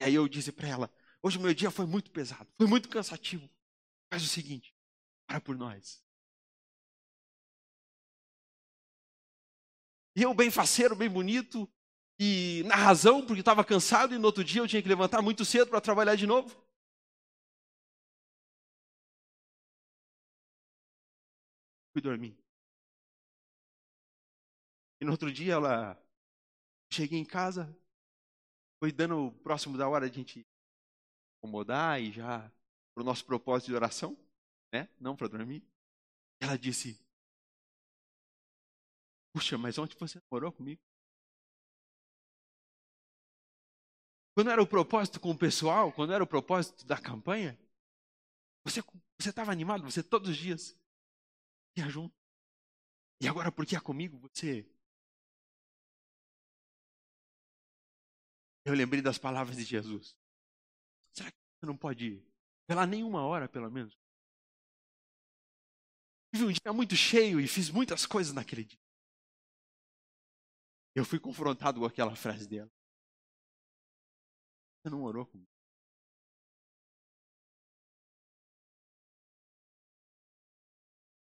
E 0.00 0.04
aí 0.04 0.14
eu 0.14 0.28
disse 0.28 0.52
para 0.52 0.68
ela, 0.68 0.94
hoje 1.20 1.38
o 1.38 1.40
meu 1.40 1.52
dia 1.52 1.72
foi 1.72 1.86
muito 1.86 2.12
pesado, 2.12 2.48
foi 2.56 2.68
muito 2.68 2.88
cansativo. 2.88 3.50
Faz 4.12 4.22
o 4.22 4.28
seguinte, 4.28 4.72
para 5.26 5.40
por 5.40 5.56
nós. 5.56 6.03
E 10.16 10.22
eu, 10.22 10.32
bem 10.34 10.50
faceiro, 10.50 10.94
bem 10.94 11.10
bonito, 11.10 11.68
e 12.18 12.62
na 12.66 12.76
razão, 12.76 13.26
porque 13.26 13.40
estava 13.40 13.64
cansado, 13.64 14.14
e 14.14 14.18
no 14.18 14.26
outro 14.26 14.44
dia 14.44 14.60
eu 14.62 14.68
tinha 14.68 14.82
que 14.82 14.88
levantar 14.88 15.20
muito 15.22 15.44
cedo 15.44 15.68
para 15.70 15.80
trabalhar 15.80 16.14
de 16.14 16.26
novo. 16.26 16.54
Fui 21.92 22.00
dormir. 22.02 22.36
E 25.00 25.04
no 25.04 25.12
outro 25.12 25.32
dia 25.32 25.54
ela. 25.54 26.00
Cheguei 26.92 27.18
em 27.18 27.24
casa, 27.24 27.76
foi 28.78 28.92
dando 28.92 29.32
próximo 29.42 29.76
da 29.76 29.88
hora 29.88 30.08
de 30.08 30.14
a 30.14 30.18
gente 30.18 30.46
acomodar 31.38 32.00
e 32.00 32.12
já 32.12 32.48
para 32.94 33.02
o 33.02 33.04
nosso 33.04 33.24
propósito 33.24 33.68
de 33.68 33.74
oração, 33.74 34.16
né? 34.72 34.88
Não 35.00 35.16
para 35.16 35.26
dormir. 35.26 35.66
Ela 36.40 36.56
disse: 36.56 37.03
Puxa, 39.34 39.58
mas 39.58 39.76
ontem 39.78 39.96
você 39.98 40.22
orou 40.30 40.52
comigo? 40.52 40.80
Quando 44.32 44.50
era 44.50 44.62
o 44.62 44.66
propósito 44.66 45.18
com 45.18 45.32
o 45.32 45.38
pessoal, 45.38 45.92
quando 45.92 46.12
era 46.12 46.22
o 46.22 46.26
propósito 46.26 46.86
da 46.86 46.96
campanha, 46.96 47.58
você 48.64 48.80
estava 49.28 49.50
animado, 49.50 49.82
você 49.82 50.02
todos 50.02 50.30
os 50.30 50.36
dias 50.36 50.78
ia 51.76 51.88
junto. 51.88 52.14
E 53.20 53.26
agora 53.26 53.50
porque 53.50 53.76
é 53.76 53.80
comigo, 53.80 54.18
você 54.18 54.64
Eu 58.64 58.72
lembrei 58.72 59.02
das 59.02 59.18
palavras 59.18 59.56
de 59.56 59.64
Jesus. 59.64 60.16
Será 61.12 61.30
que 61.30 61.36
você 61.36 61.66
não 61.66 61.76
pode 61.76 62.06
ir? 62.06 62.26
Pela 62.66 62.86
nenhuma 62.86 63.22
hora, 63.22 63.46
pelo 63.46 63.70
menos. 63.70 63.94
Tive 66.32 66.46
um 66.46 66.52
dia 66.52 66.72
muito 66.72 66.96
cheio 66.96 67.38
e 67.40 67.46
fiz 67.46 67.68
muitas 67.68 68.06
coisas 68.06 68.32
naquele 68.32 68.64
dia. 68.64 68.83
Eu 70.94 71.04
fui 71.04 71.18
confrontado 71.18 71.80
com 71.80 71.86
aquela 71.86 72.14
frase 72.14 72.48
dela. 72.48 72.70
Você 74.80 74.90
não 74.90 75.02
orou 75.02 75.26
comigo? 75.26 75.50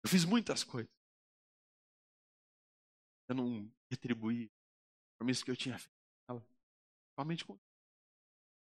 Eu 0.03 0.09
fiz 0.09 0.23
muitas 0.23 0.63
coisas. 0.63 0.91
Eu 3.27 3.35
não 3.35 3.73
retribuí 3.91 4.45
o 4.45 4.49
compromisso 5.13 5.43
que 5.43 5.51
eu 5.51 5.57
tinha 5.57 5.77
feito. 5.77 5.97
Somente 7.19 7.43
com 7.43 7.57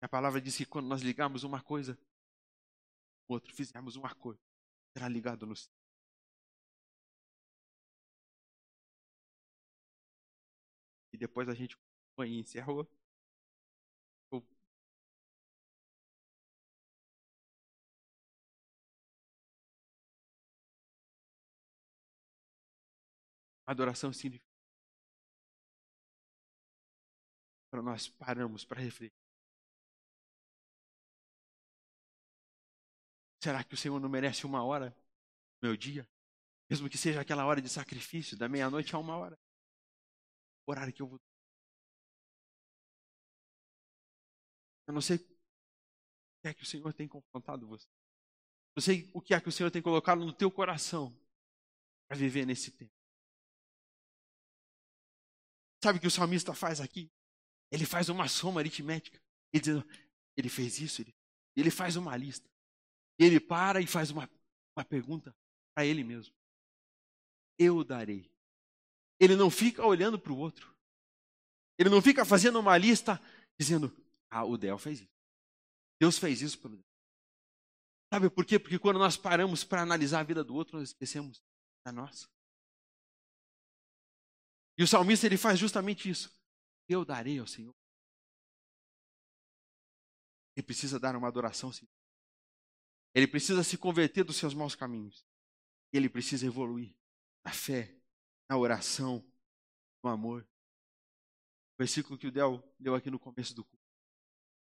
a 0.00 0.08
palavra 0.08 0.40
diz 0.40 0.56
que 0.56 0.64
quando 0.64 0.88
nós 0.88 1.02
ligarmos 1.02 1.44
uma 1.44 1.62
coisa, 1.62 1.98
outro 3.28 3.54
fizermos 3.54 3.94
uma 3.94 4.14
coisa, 4.14 4.40
será 4.96 5.06
ligado 5.08 5.46
no 5.46 5.54
céu. 5.54 5.77
E 11.18 11.26
depois 11.26 11.48
a 11.48 11.54
gente 11.54 11.76
e 12.20 12.38
encerrou. 12.38 12.88
Adoração 23.66 24.12
significa 24.12 24.46
para 27.70 27.82
nós 27.82 28.08
paramos 28.08 28.64
para 28.64 28.80
refletir. 28.80 29.12
Será 33.42 33.64
que 33.64 33.74
o 33.74 33.76
Senhor 33.76 33.98
não 34.00 34.08
merece 34.08 34.46
uma 34.46 34.64
hora 34.64 34.90
do 35.60 35.66
meu 35.66 35.76
dia? 35.76 36.08
Mesmo 36.70 36.88
que 36.88 36.96
seja 36.96 37.20
aquela 37.20 37.44
hora 37.44 37.60
de 37.60 37.68
sacrifício, 37.68 38.36
da 38.36 38.48
meia-noite 38.48 38.94
a 38.94 38.98
uma 38.98 39.16
hora. 39.16 39.38
Horário 40.68 40.92
que 40.92 41.00
eu 41.00 41.08
vou. 41.08 41.18
Eu 44.86 44.92
não 44.92 45.00
sei 45.00 45.16
o 45.16 45.20
que 46.42 46.48
é 46.48 46.52
que 46.52 46.62
o 46.62 46.66
Senhor 46.66 46.92
tem 46.92 47.08
confrontado 47.08 47.66
você. 47.66 47.88
Eu 48.76 48.82
sei 48.82 49.10
o 49.14 49.22
que 49.22 49.32
é 49.32 49.40
que 49.40 49.48
o 49.48 49.52
Senhor 49.52 49.70
tem 49.70 49.80
colocado 49.80 50.22
no 50.22 50.32
teu 50.32 50.50
coração 50.50 51.18
para 52.06 52.18
viver 52.18 52.44
nesse 52.44 52.70
tempo. 52.70 52.92
Sabe 55.82 55.98
o 55.98 56.00
que 56.02 56.06
o 56.06 56.10
salmista 56.10 56.52
faz 56.52 56.82
aqui? 56.82 57.10
Ele 57.70 57.86
faz 57.86 58.10
uma 58.10 58.28
soma 58.28 58.60
aritmética. 58.60 59.18
Ele 59.52 59.62
diz, 59.62 59.74
ele 60.36 60.50
fez 60.50 60.80
isso, 60.80 61.00
ele, 61.00 61.16
ele 61.56 61.70
faz 61.70 61.96
uma 61.96 62.14
lista. 62.14 62.48
Ele 63.18 63.40
para 63.40 63.80
e 63.80 63.86
faz 63.86 64.10
uma, 64.10 64.28
uma 64.76 64.84
pergunta 64.84 65.34
para 65.74 65.86
ele 65.86 66.04
mesmo. 66.04 66.34
Eu 67.58 67.82
darei. 67.82 68.30
Ele 69.20 69.36
não 69.36 69.50
fica 69.50 69.84
olhando 69.84 70.18
para 70.18 70.32
o 70.32 70.36
outro. 70.36 70.74
Ele 71.78 71.88
não 71.88 72.02
fica 72.02 72.24
fazendo 72.24 72.58
uma 72.58 72.76
lista 72.76 73.20
dizendo, 73.58 73.94
ah, 74.30 74.44
o 74.44 74.56
Del 74.56 74.78
fez 74.78 75.00
isso. 75.00 75.18
Deus 76.00 76.18
fez 76.18 76.42
isso 76.42 76.58
para 76.58 76.70
Sabe 78.12 78.30
por 78.30 78.44
quê? 78.46 78.58
Porque 78.58 78.78
quando 78.78 78.98
nós 78.98 79.16
paramos 79.16 79.64
para 79.64 79.82
analisar 79.82 80.20
a 80.20 80.24
vida 80.24 80.42
do 80.42 80.54
outro, 80.54 80.78
nós 80.78 80.90
esquecemos 80.90 81.42
da 81.84 81.92
nossa. 81.92 82.28
E 84.78 84.82
o 84.82 84.86
salmista 84.86 85.26
ele 85.26 85.36
faz 85.36 85.58
justamente 85.58 86.08
isso 86.08 86.38
eu 86.88 87.04
darei 87.04 87.38
ao 87.38 87.46
Senhor. 87.46 87.74
Ele 90.56 90.64
precisa 90.64 90.98
dar 90.98 91.14
uma 91.14 91.28
adoração. 91.28 91.70
Ele 93.14 93.28
precisa 93.28 93.62
se 93.62 93.76
converter 93.76 94.24
dos 94.24 94.36
seus 94.36 94.54
maus 94.54 94.74
caminhos. 94.74 95.24
Ele 95.92 96.08
precisa 96.08 96.46
evoluir 96.46 96.96
na 97.44 97.52
fé, 97.52 97.97
na 98.48 98.56
oração, 98.56 99.24
no 100.02 100.10
amor. 100.10 100.42
O 101.74 101.78
versículo 101.78 102.18
que 102.18 102.26
o 102.26 102.32
Del 102.32 102.62
deu 102.78 102.94
aqui 102.94 103.10
no 103.10 103.18
começo 103.18 103.54
do 103.54 103.64
culto, 103.64 103.84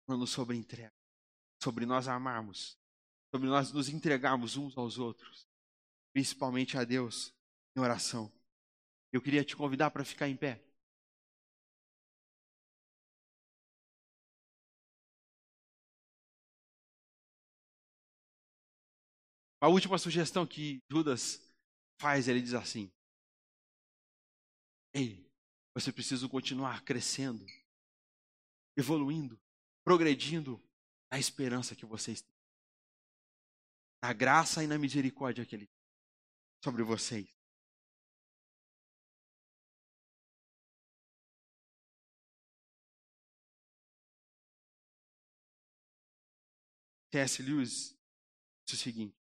falando 0.05 0.27
sobre 0.27 0.55
entrega, 0.55 0.93
sobre 1.61 1.85
nós 1.85 2.07
amarmos, 2.07 2.77
sobre 3.31 3.47
nós 3.49 3.71
nos 3.71 3.89
entregarmos 3.89 4.55
uns 4.55 4.77
aos 4.77 4.97
outros, 4.97 5.47
principalmente 6.13 6.77
a 6.77 6.83
Deus 6.83 7.33
em 7.75 7.79
oração. 7.81 8.31
Eu 9.11 9.21
queria 9.21 9.43
te 9.43 9.55
convidar 9.55 9.91
para 9.91 10.05
ficar 10.05 10.29
em 10.29 10.37
pé. 10.37 10.63
A 19.59 19.69
última 19.69 19.97
sugestão 19.97 20.45
que 20.45 20.83
Judas 20.91 21.41
faz, 21.97 22.27
ele 22.27 22.41
diz 22.41 22.53
assim: 22.53 22.91
Ei, 24.93 25.27
você 25.73 25.91
precisa 25.91 26.29
continuar 26.29 26.83
crescendo, 26.83 27.45
evoluindo, 28.77 29.39
progredindo 29.83 30.61
na 31.11 31.17
esperança 31.17 31.75
que 31.75 31.85
vocês 31.85 32.21
têm, 32.21 32.35
na 34.03 34.13
graça 34.13 34.63
e 34.63 34.67
na 34.67 34.77
misericórdia 34.77 35.45
que 35.45 35.55
Ele 35.55 35.65
tem 35.65 35.75
sobre 36.63 36.83
vocês. 36.83 37.27
C.S. 47.11 47.43
Lewis 47.43 47.95
disse 48.65 48.75
o 48.75 48.83
seguinte: 48.83 49.23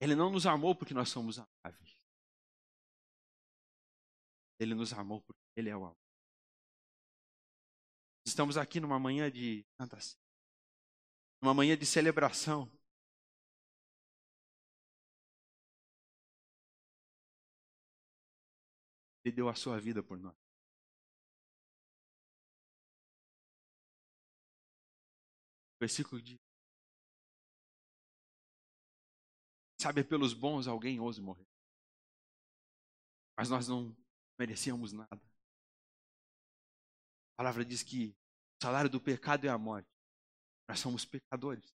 ele 0.00 0.14
não 0.14 0.30
nos 0.30 0.46
amou 0.46 0.74
porque 0.74 0.94
nós 0.94 1.08
somos 1.08 1.38
amáveis. 1.38 1.97
Ele 4.58 4.74
nos 4.74 4.92
amou 4.92 5.22
porque 5.22 5.40
Ele 5.56 5.68
é 5.70 5.76
o 5.76 5.84
amor. 5.84 5.96
Estamos 8.26 8.56
aqui 8.56 8.80
numa 8.80 8.98
manhã 8.98 9.30
de 9.30 9.64
Santa 9.80 9.98
Uma 11.40 11.54
manhã 11.54 11.76
de 11.76 11.86
celebração. 11.86 12.70
Ele 19.24 19.34
deu 19.34 19.48
a 19.48 19.54
sua 19.54 19.80
vida 19.80 20.02
por 20.02 20.18
nós. 20.18 20.36
Versículo 25.80 26.20
diz: 26.20 26.38
Sabe, 29.80 30.02
pelos 30.02 30.34
bons 30.34 30.66
alguém 30.66 30.98
ouse 30.98 31.20
morrer. 31.20 31.46
Mas 33.36 33.48
nós 33.48 33.68
não 33.68 33.96
merecíamos 34.38 34.92
nada. 34.92 35.20
A 37.34 37.36
palavra 37.36 37.64
diz 37.64 37.82
que 37.82 38.08
o 38.08 38.64
salário 38.64 38.90
do 38.90 39.00
pecado 39.00 39.46
é 39.46 39.48
a 39.48 39.58
morte. 39.58 39.88
Nós 40.68 40.80
somos 40.80 41.04
pecadores. 41.04 41.74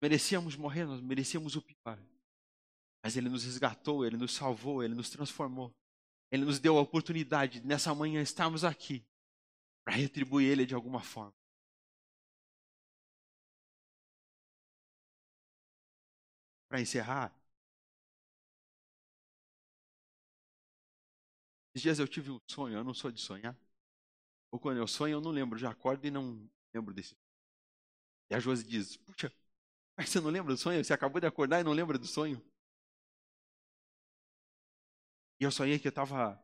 Merecíamos 0.00 0.56
morrer, 0.56 0.84
nós 0.84 1.00
merecíamos 1.00 1.56
o 1.56 1.62
pior. 1.62 1.98
Mas 3.04 3.16
Ele 3.16 3.28
nos 3.28 3.44
resgatou, 3.44 4.04
Ele 4.04 4.16
nos 4.16 4.34
salvou, 4.34 4.82
Ele 4.82 4.94
nos 4.94 5.10
transformou. 5.10 5.74
Ele 6.30 6.44
nos 6.44 6.58
deu 6.58 6.78
a 6.78 6.80
oportunidade 6.80 7.60
de, 7.60 7.66
nessa 7.66 7.94
manhã 7.94 8.22
estarmos 8.22 8.64
aqui 8.64 9.06
para 9.84 9.94
retribuir 9.94 10.50
Ele 10.50 10.66
de 10.66 10.74
alguma 10.74 11.02
forma. 11.02 11.34
Para 16.68 16.80
encerrar, 16.80 17.32
esses 21.74 21.82
dias 21.82 21.98
eu 21.98 22.06
tive 22.06 22.30
um 22.30 22.38
sonho, 22.50 22.76
eu 22.76 22.84
não 22.84 22.94
sou 22.94 23.10
de 23.10 23.20
sonhar. 23.20 23.56
Ou 24.50 24.60
quando 24.60 24.78
eu 24.78 24.86
sonho, 24.86 25.14
eu 25.14 25.20
não 25.20 25.30
lembro, 25.30 25.58
já 25.58 25.70
acordo 25.70 26.06
e 26.06 26.10
não 26.10 26.48
lembro 26.74 26.92
desse. 26.92 27.16
E 28.30 28.34
a 28.34 28.38
Josi 28.38 28.64
diz: 28.64 28.96
Puxa, 28.98 29.32
mas 29.96 30.10
você 30.10 30.20
não 30.20 30.30
lembra 30.30 30.52
do 30.52 30.58
sonho? 30.58 30.84
Você 30.84 30.92
acabou 30.92 31.20
de 31.20 31.26
acordar 31.26 31.60
e 31.60 31.64
não 31.64 31.72
lembra 31.72 31.98
do 31.98 32.06
sonho? 32.06 32.42
E 35.40 35.44
eu 35.44 35.50
sonhei 35.50 35.78
que 35.78 35.88
eu 35.88 35.90
estava 35.90 36.40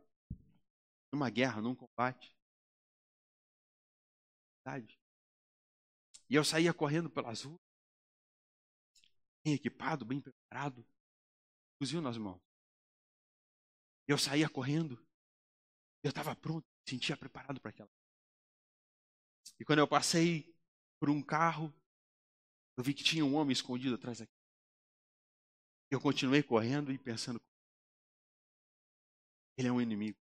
numa 1.12 1.30
guerra, 1.30 1.60
num 1.60 1.74
combate. 1.74 2.34
E 6.28 6.34
eu 6.34 6.44
saía 6.44 6.74
correndo 6.74 7.08
pelas 7.08 7.42
ruas, 7.42 7.58
bem 9.42 9.54
equipado, 9.54 10.04
bem 10.04 10.20
preparado, 10.20 10.84
fuzil 11.78 12.02
nas 12.02 12.18
mãos. 12.18 12.40
Eu 14.06 14.18
saía 14.18 14.48
correndo, 14.48 14.98
eu 16.02 16.10
estava 16.10 16.34
pronto, 16.36 16.66
sentia 16.88 17.16
preparado 17.16 17.60
para 17.60 17.70
aquela. 17.70 17.90
E 19.58 19.64
quando 19.64 19.80
eu 19.80 19.88
passei 19.88 20.54
por 21.00 21.10
um 21.10 21.22
carro, 21.22 21.72
eu 22.76 22.84
vi 22.84 22.94
que 22.94 23.02
tinha 23.02 23.24
um 23.24 23.34
homem 23.34 23.52
escondido 23.52 23.96
atrás 23.96 24.18
daqui. 24.18 24.32
Eu 25.90 26.00
continuei 26.00 26.42
correndo 26.42 26.92
e 26.92 26.98
pensando, 26.98 27.40
ele 29.56 29.68
é 29.68 29.72
um 29.72 29.80
inimigo. 29.80 30.18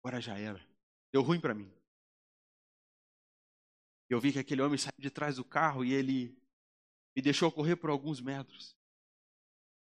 Agora 0.00 0.20
já 0.20 0.38
era. 0.38 0.58
Deu 1.12 1.22
ruim 1.22 1.40
para 1.40 1.54
mim. 1.54 1.70
Eu 4.08 4.20
vi 4.20 4.32
que 4.32 4.38
aquele 4.38 4.62
homem 4.62 4.78
saiu 4.78 4.98
de 4.98 5.10
trás 5.10 5.36
do 5.36 5.44
carro 5.44 5.84
e 5.84 5.92
ele 5.92 6.30
me 7.14 7.20
deixou 7.20 7.52
correr 7.52 7.76
por 7.76 7.90
alguns 7.90 8.20
metros. 8.20 8.74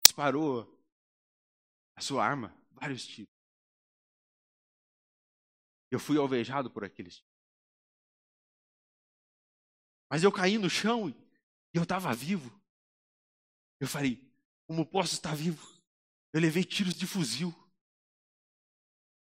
Disparou 0.04 0.66
a 1.94 2.00
sua 2.00 2.26
arma, 2.26 2.52
vários 2.72 3.06
tiros. 3.06 3.35
Eu 5.96 6.00
fui 6.00 6.18
alvejado 6.18 6.70
por 6.70 6.84
aqueles. 6.84 7.24
Mas 10.10 10.22
eu 10.22 10.30
caí 10.30 10.58
no 10.58 10.68
chão 10.68 11.08
e 11.08 11.14
eu 11.72 11.84
estava 11.84 12.12
vivo. 12.12 12.50
Eu 13.80 13.88
falei, 13.88 14.22
como 14.66 14.84
posso 14.84 15.14
estar 15.14 15.34
vivo? 15.34 15.66
Eu 16.34 16.40
levei 16.42 16.64
tiros 16.64 16.92
de 16.92 17.06
fuzil. 17.06 17.50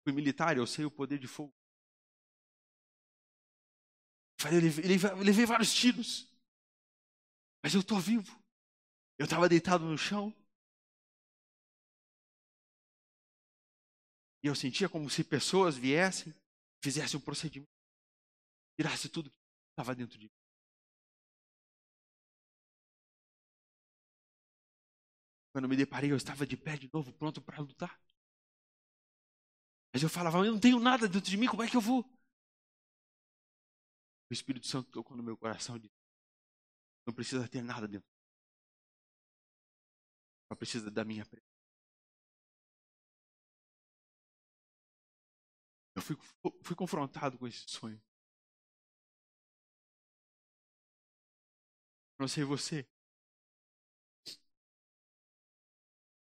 Fui 0.05 0.13
militar, 0.13 0.55
eu 0.55 0.67
sei 0.67 0.85
o 0.85 0.91
poder 0.91 1.19
de 1.19 1.27
fogo. 1.27 1.57
Eu 4.45 4.61
levei, 4.61 4.85
eu 4.85 5.25
levei 5.25 5.47
vários 5.47 5.73
tiros. 5.73 6.31
Mas 7.63 7.73
eu 7.73 7.81
estou 7.81 7.99
vivo. 7.99 8.39
Eu 9.19 9.25
estava 9.25 9.49
deitado 9.49 9.87
no 9.87 9.97
chão. 9.97 10.31
E 14.43 14.47
eu 14.47 14.55
sentia 14.55 14.91
como 14.91 15.09
se 15.09 15.25
pessoas 15.25 15.75
viessem, 15.75 16.35
fizessem 16.83 17.19
um 17.19 17.23
procedimento, 17.23 17.71
tirasse 18.77 19.09
tudo 19.09 19.31
que 19.31 19.37
estava 19.73 19.95
dentro 19.95 20.19
de 20.19 20.27
mim. 20.27 20.41
Quando 25.53 25.69
me 25.69 25.77
deparei, 25.77 26.13
eu 26.13 26.17
estava 26.17 26.47
de 26.47 26.57
pé 26.57 26.77
de 26.77 26.89
novo, 26.93 27.13
pronto 27.13 27.41
para 27.43 27.59
lutar. 27.61 28.01
Mas 29.93 30.03
eu 30.03 30.09
falava, 30.09 30.39
eu 30.39 30.53
não 30.53 30.61
tenho 30.61 30.79
nada 30.79 31.09
dentro 31.09 31.29
de 31.29 31.37
mim, 31.37 31.49
como 31.49 31.63
é 31.63 31.69
que 31.69 31.77
eu 31.77 31.81
vou? 31.81 32.05
O 34.31 34.33
Espírito 34.33 34.67
Santo 34.67 34.91
tocou 34.93 35.17
no 35.17 35.23
meu 35.25 35.37
coração 35.37 35.77
e 35.77 35.81
disse: 35.81 35.95
Não 37.05 37.13
precisa 37.13 37.49
ter 37.49 37.63
nada 37.63 37.89
dentro. 37.89 38.09
Só 40.49 40.55
precisa 40.55 40.91
da 40.91 41.05
minha 41.05 41.27
presença. 41.27 41.50
Eu 46.01 46.03
fui, 46.03 46.17
fui 46.63 46.75
confrontado 46.75 47.39
com 47.39 47.47
esse 47.47 47.69
sonho. 47.69 48.01
Não 52.19 52.27
sei 52.27 52.43
você. 52.43 52.87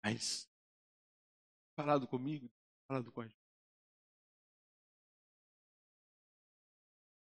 Mas, 0.03 0.49
falado 1.75 2.07
comigo, 2.07 2.49
falado 2.87 3.11
com 3.11 3.21
a 3.21 3.27
gente. 3.27 3.37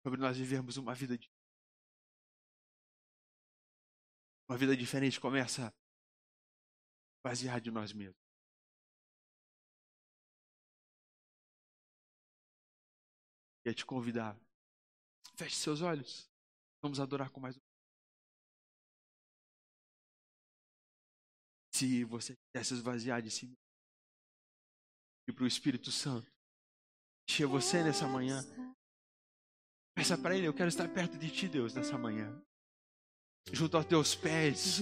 Sobre 0.04 0.20
nós 0.20 0.38
vivermos 0.38 0.76
uma 0.76 0.94
vida 0.94 1.18
de 1.18 1.32
uma 4.48 4.58
vida 4.58 4.76
diferente 4.76 5.20
começa 5.20 5.68
a 5.68 5.74
basear 7.24 7.60
de 7.62 7.72
nós 7.72 7.94
mesmos. 7.94 8.25
Quer 13.66 13.74
te 13.74 13.84
convidar. 13.84 14.40
Feche 15.36 15.56
seus 15.56 15.82
olhos. 15.82 16.30
Vamos 16.84 17.00
adorar 17.00 17.32
com 17.32 17.40
mais 17.40 17.58
um. 17.58 17.62
Se 21.74 22.04
você 22.04 22.36
quisesse 22.36 22.76
esvaziar 22.76 23.24
de 23.24 23.32
si 23.32 23.52
e 25.28 25.34
para 25.34 25.44
o 25.44 25.48
Espírito 25.48 25.92
Santo 25.92 26.32
encher 27.28 27.48
você 27.48 27.84
nessa 27.84 28.08
manhã, 28.08 28.40
peça 29.96 30.16
para 30.16 30.38
Ele: 30.38 30.48
Eu 30.48 30.54
quero 30.54 30.70
estar 30.70 30.88
perto 30.94 31.18
de 31.18 31.32
Ti, 31.32 31.48
Deus, 31.48 31.74
nessa 31.74 31.98
manhã, 31.98 32.40
junto 33.52 33.78
aos 33.78 33.86
Teus 33.88 34.14
pés. 34.14 34.80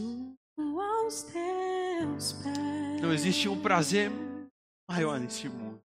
Não 3.02 3.14
existe 3.14 3.48
um 3.48 3.62
prazer 3.62 4.12
maior 4.90 5.22
nesse 5.22 5.48
mundo. 5.48 5.82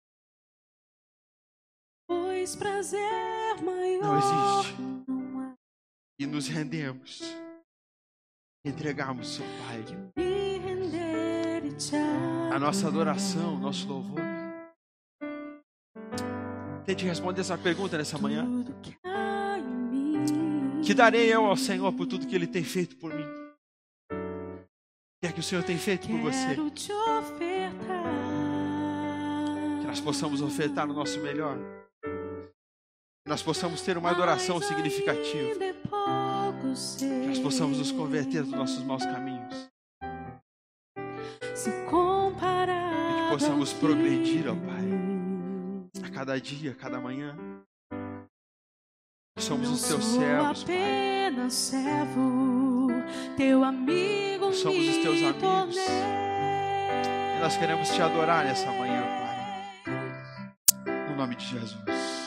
Pois 2.46 2.56
prazer 2.56 3.60
maior 3.64 4.04
não 4.04 4.20
existe. 4.20 4.76
E 6.20 6.28
nos 6.28 6.48
rendemos, 6.48 7.24
entregamos 8.64 9.42
ao 9.42 9.48
Pai 9.66 9.84
a 12.54 12.60
nossa 12.60 12.88
adoração, 12.88 13.58
nosso 13.58 13.88
louvor. 13.88 14.20
Tente 16.86 17.04
responder 17.04 17.42
essa 17.42 17.58
pergunta 17.58 17.98
nessa 17.98 18.20
manhã. 18.20 18.46
Que 20.86 20.94
darei 20.94 21.34
eu 21.34 21.46
ao 21.46 21.58
Senhor 21.58 21.92
por 21.94 22.06
tudo 22.06 22.28
que 22.28 22.36
Ele 22.36 22.46
tem 22.46 22.64
feito 22.64 22.96
por 22.98 23.12
mim? 23.12 23.26
O 24.12 25.20
que 25.20 25.30
é 25.30 25.32
que 25.32 25.40
o 25.40 25.44
Senhor 25.44 25.64
tem 25.64 25.80
feito 25.80 26.08
por 26.08 26.20
você? 26.20 26.54
Que 29.82 29.88
nós 29.88 30.00
possamos 30.00 30.44
ofertar 30.44 30.88
o 30.88 30.94
nosso 30.94 31.20
melhor. 31.22 31.75
Que 33.26 33.30
nós 33.30 33.42
possamos 33.42 33.82
ter 33.82 33.98
uma 33.98 34.12
adoração 34.12 34.62
significativa. 34.62 35.56
Que 37.00 37.28
nós 37.28 37.40
possamos 37.40 37.80
nos 37.80 37.92
converter 37.92 38.44
dos 38.44 38.52
nossos 38.52 38.84
maus 38.84 39.04
caminhos. 39.04 39.68
E 41.58 41.72
que 41.72 43.30
possamos 43.32 43.74
progredir, 43.74 44.48
ó 44.48 44.54
Pai, 44.54 46.08
a 46.08 46.12
cada 46.12 46.40
dia, 46.40 46.74
a 46.74 46.76
cada 46.76 47.00
manhã. 47.00 47.36
Somos 49.40 49.72
os 49.72 49.88
teus 49.88 50.06
servos, 50.06 50.64
Pai. 50.64 51.50
servo, 51.50 52.90
teu 53.36 53.64
amigo 53.64 54.54
Somos 54.54 54.88
os 54.88 54.98
teus 54.98 55.24
amigos. 55.24 55.78
E 55.78 57.40
nós 57.42 57.58
queremos 57.58 57.90
te 57.90 58.00
adorar 58.04 58.46
nessa 58.46 58.72
manhã, 58.72 59.02
Pai. 59.02 59.26
No 61.10 61.16
nome 61.16 61.36
de 61.36 61.46
Jesus. 61.48 62.25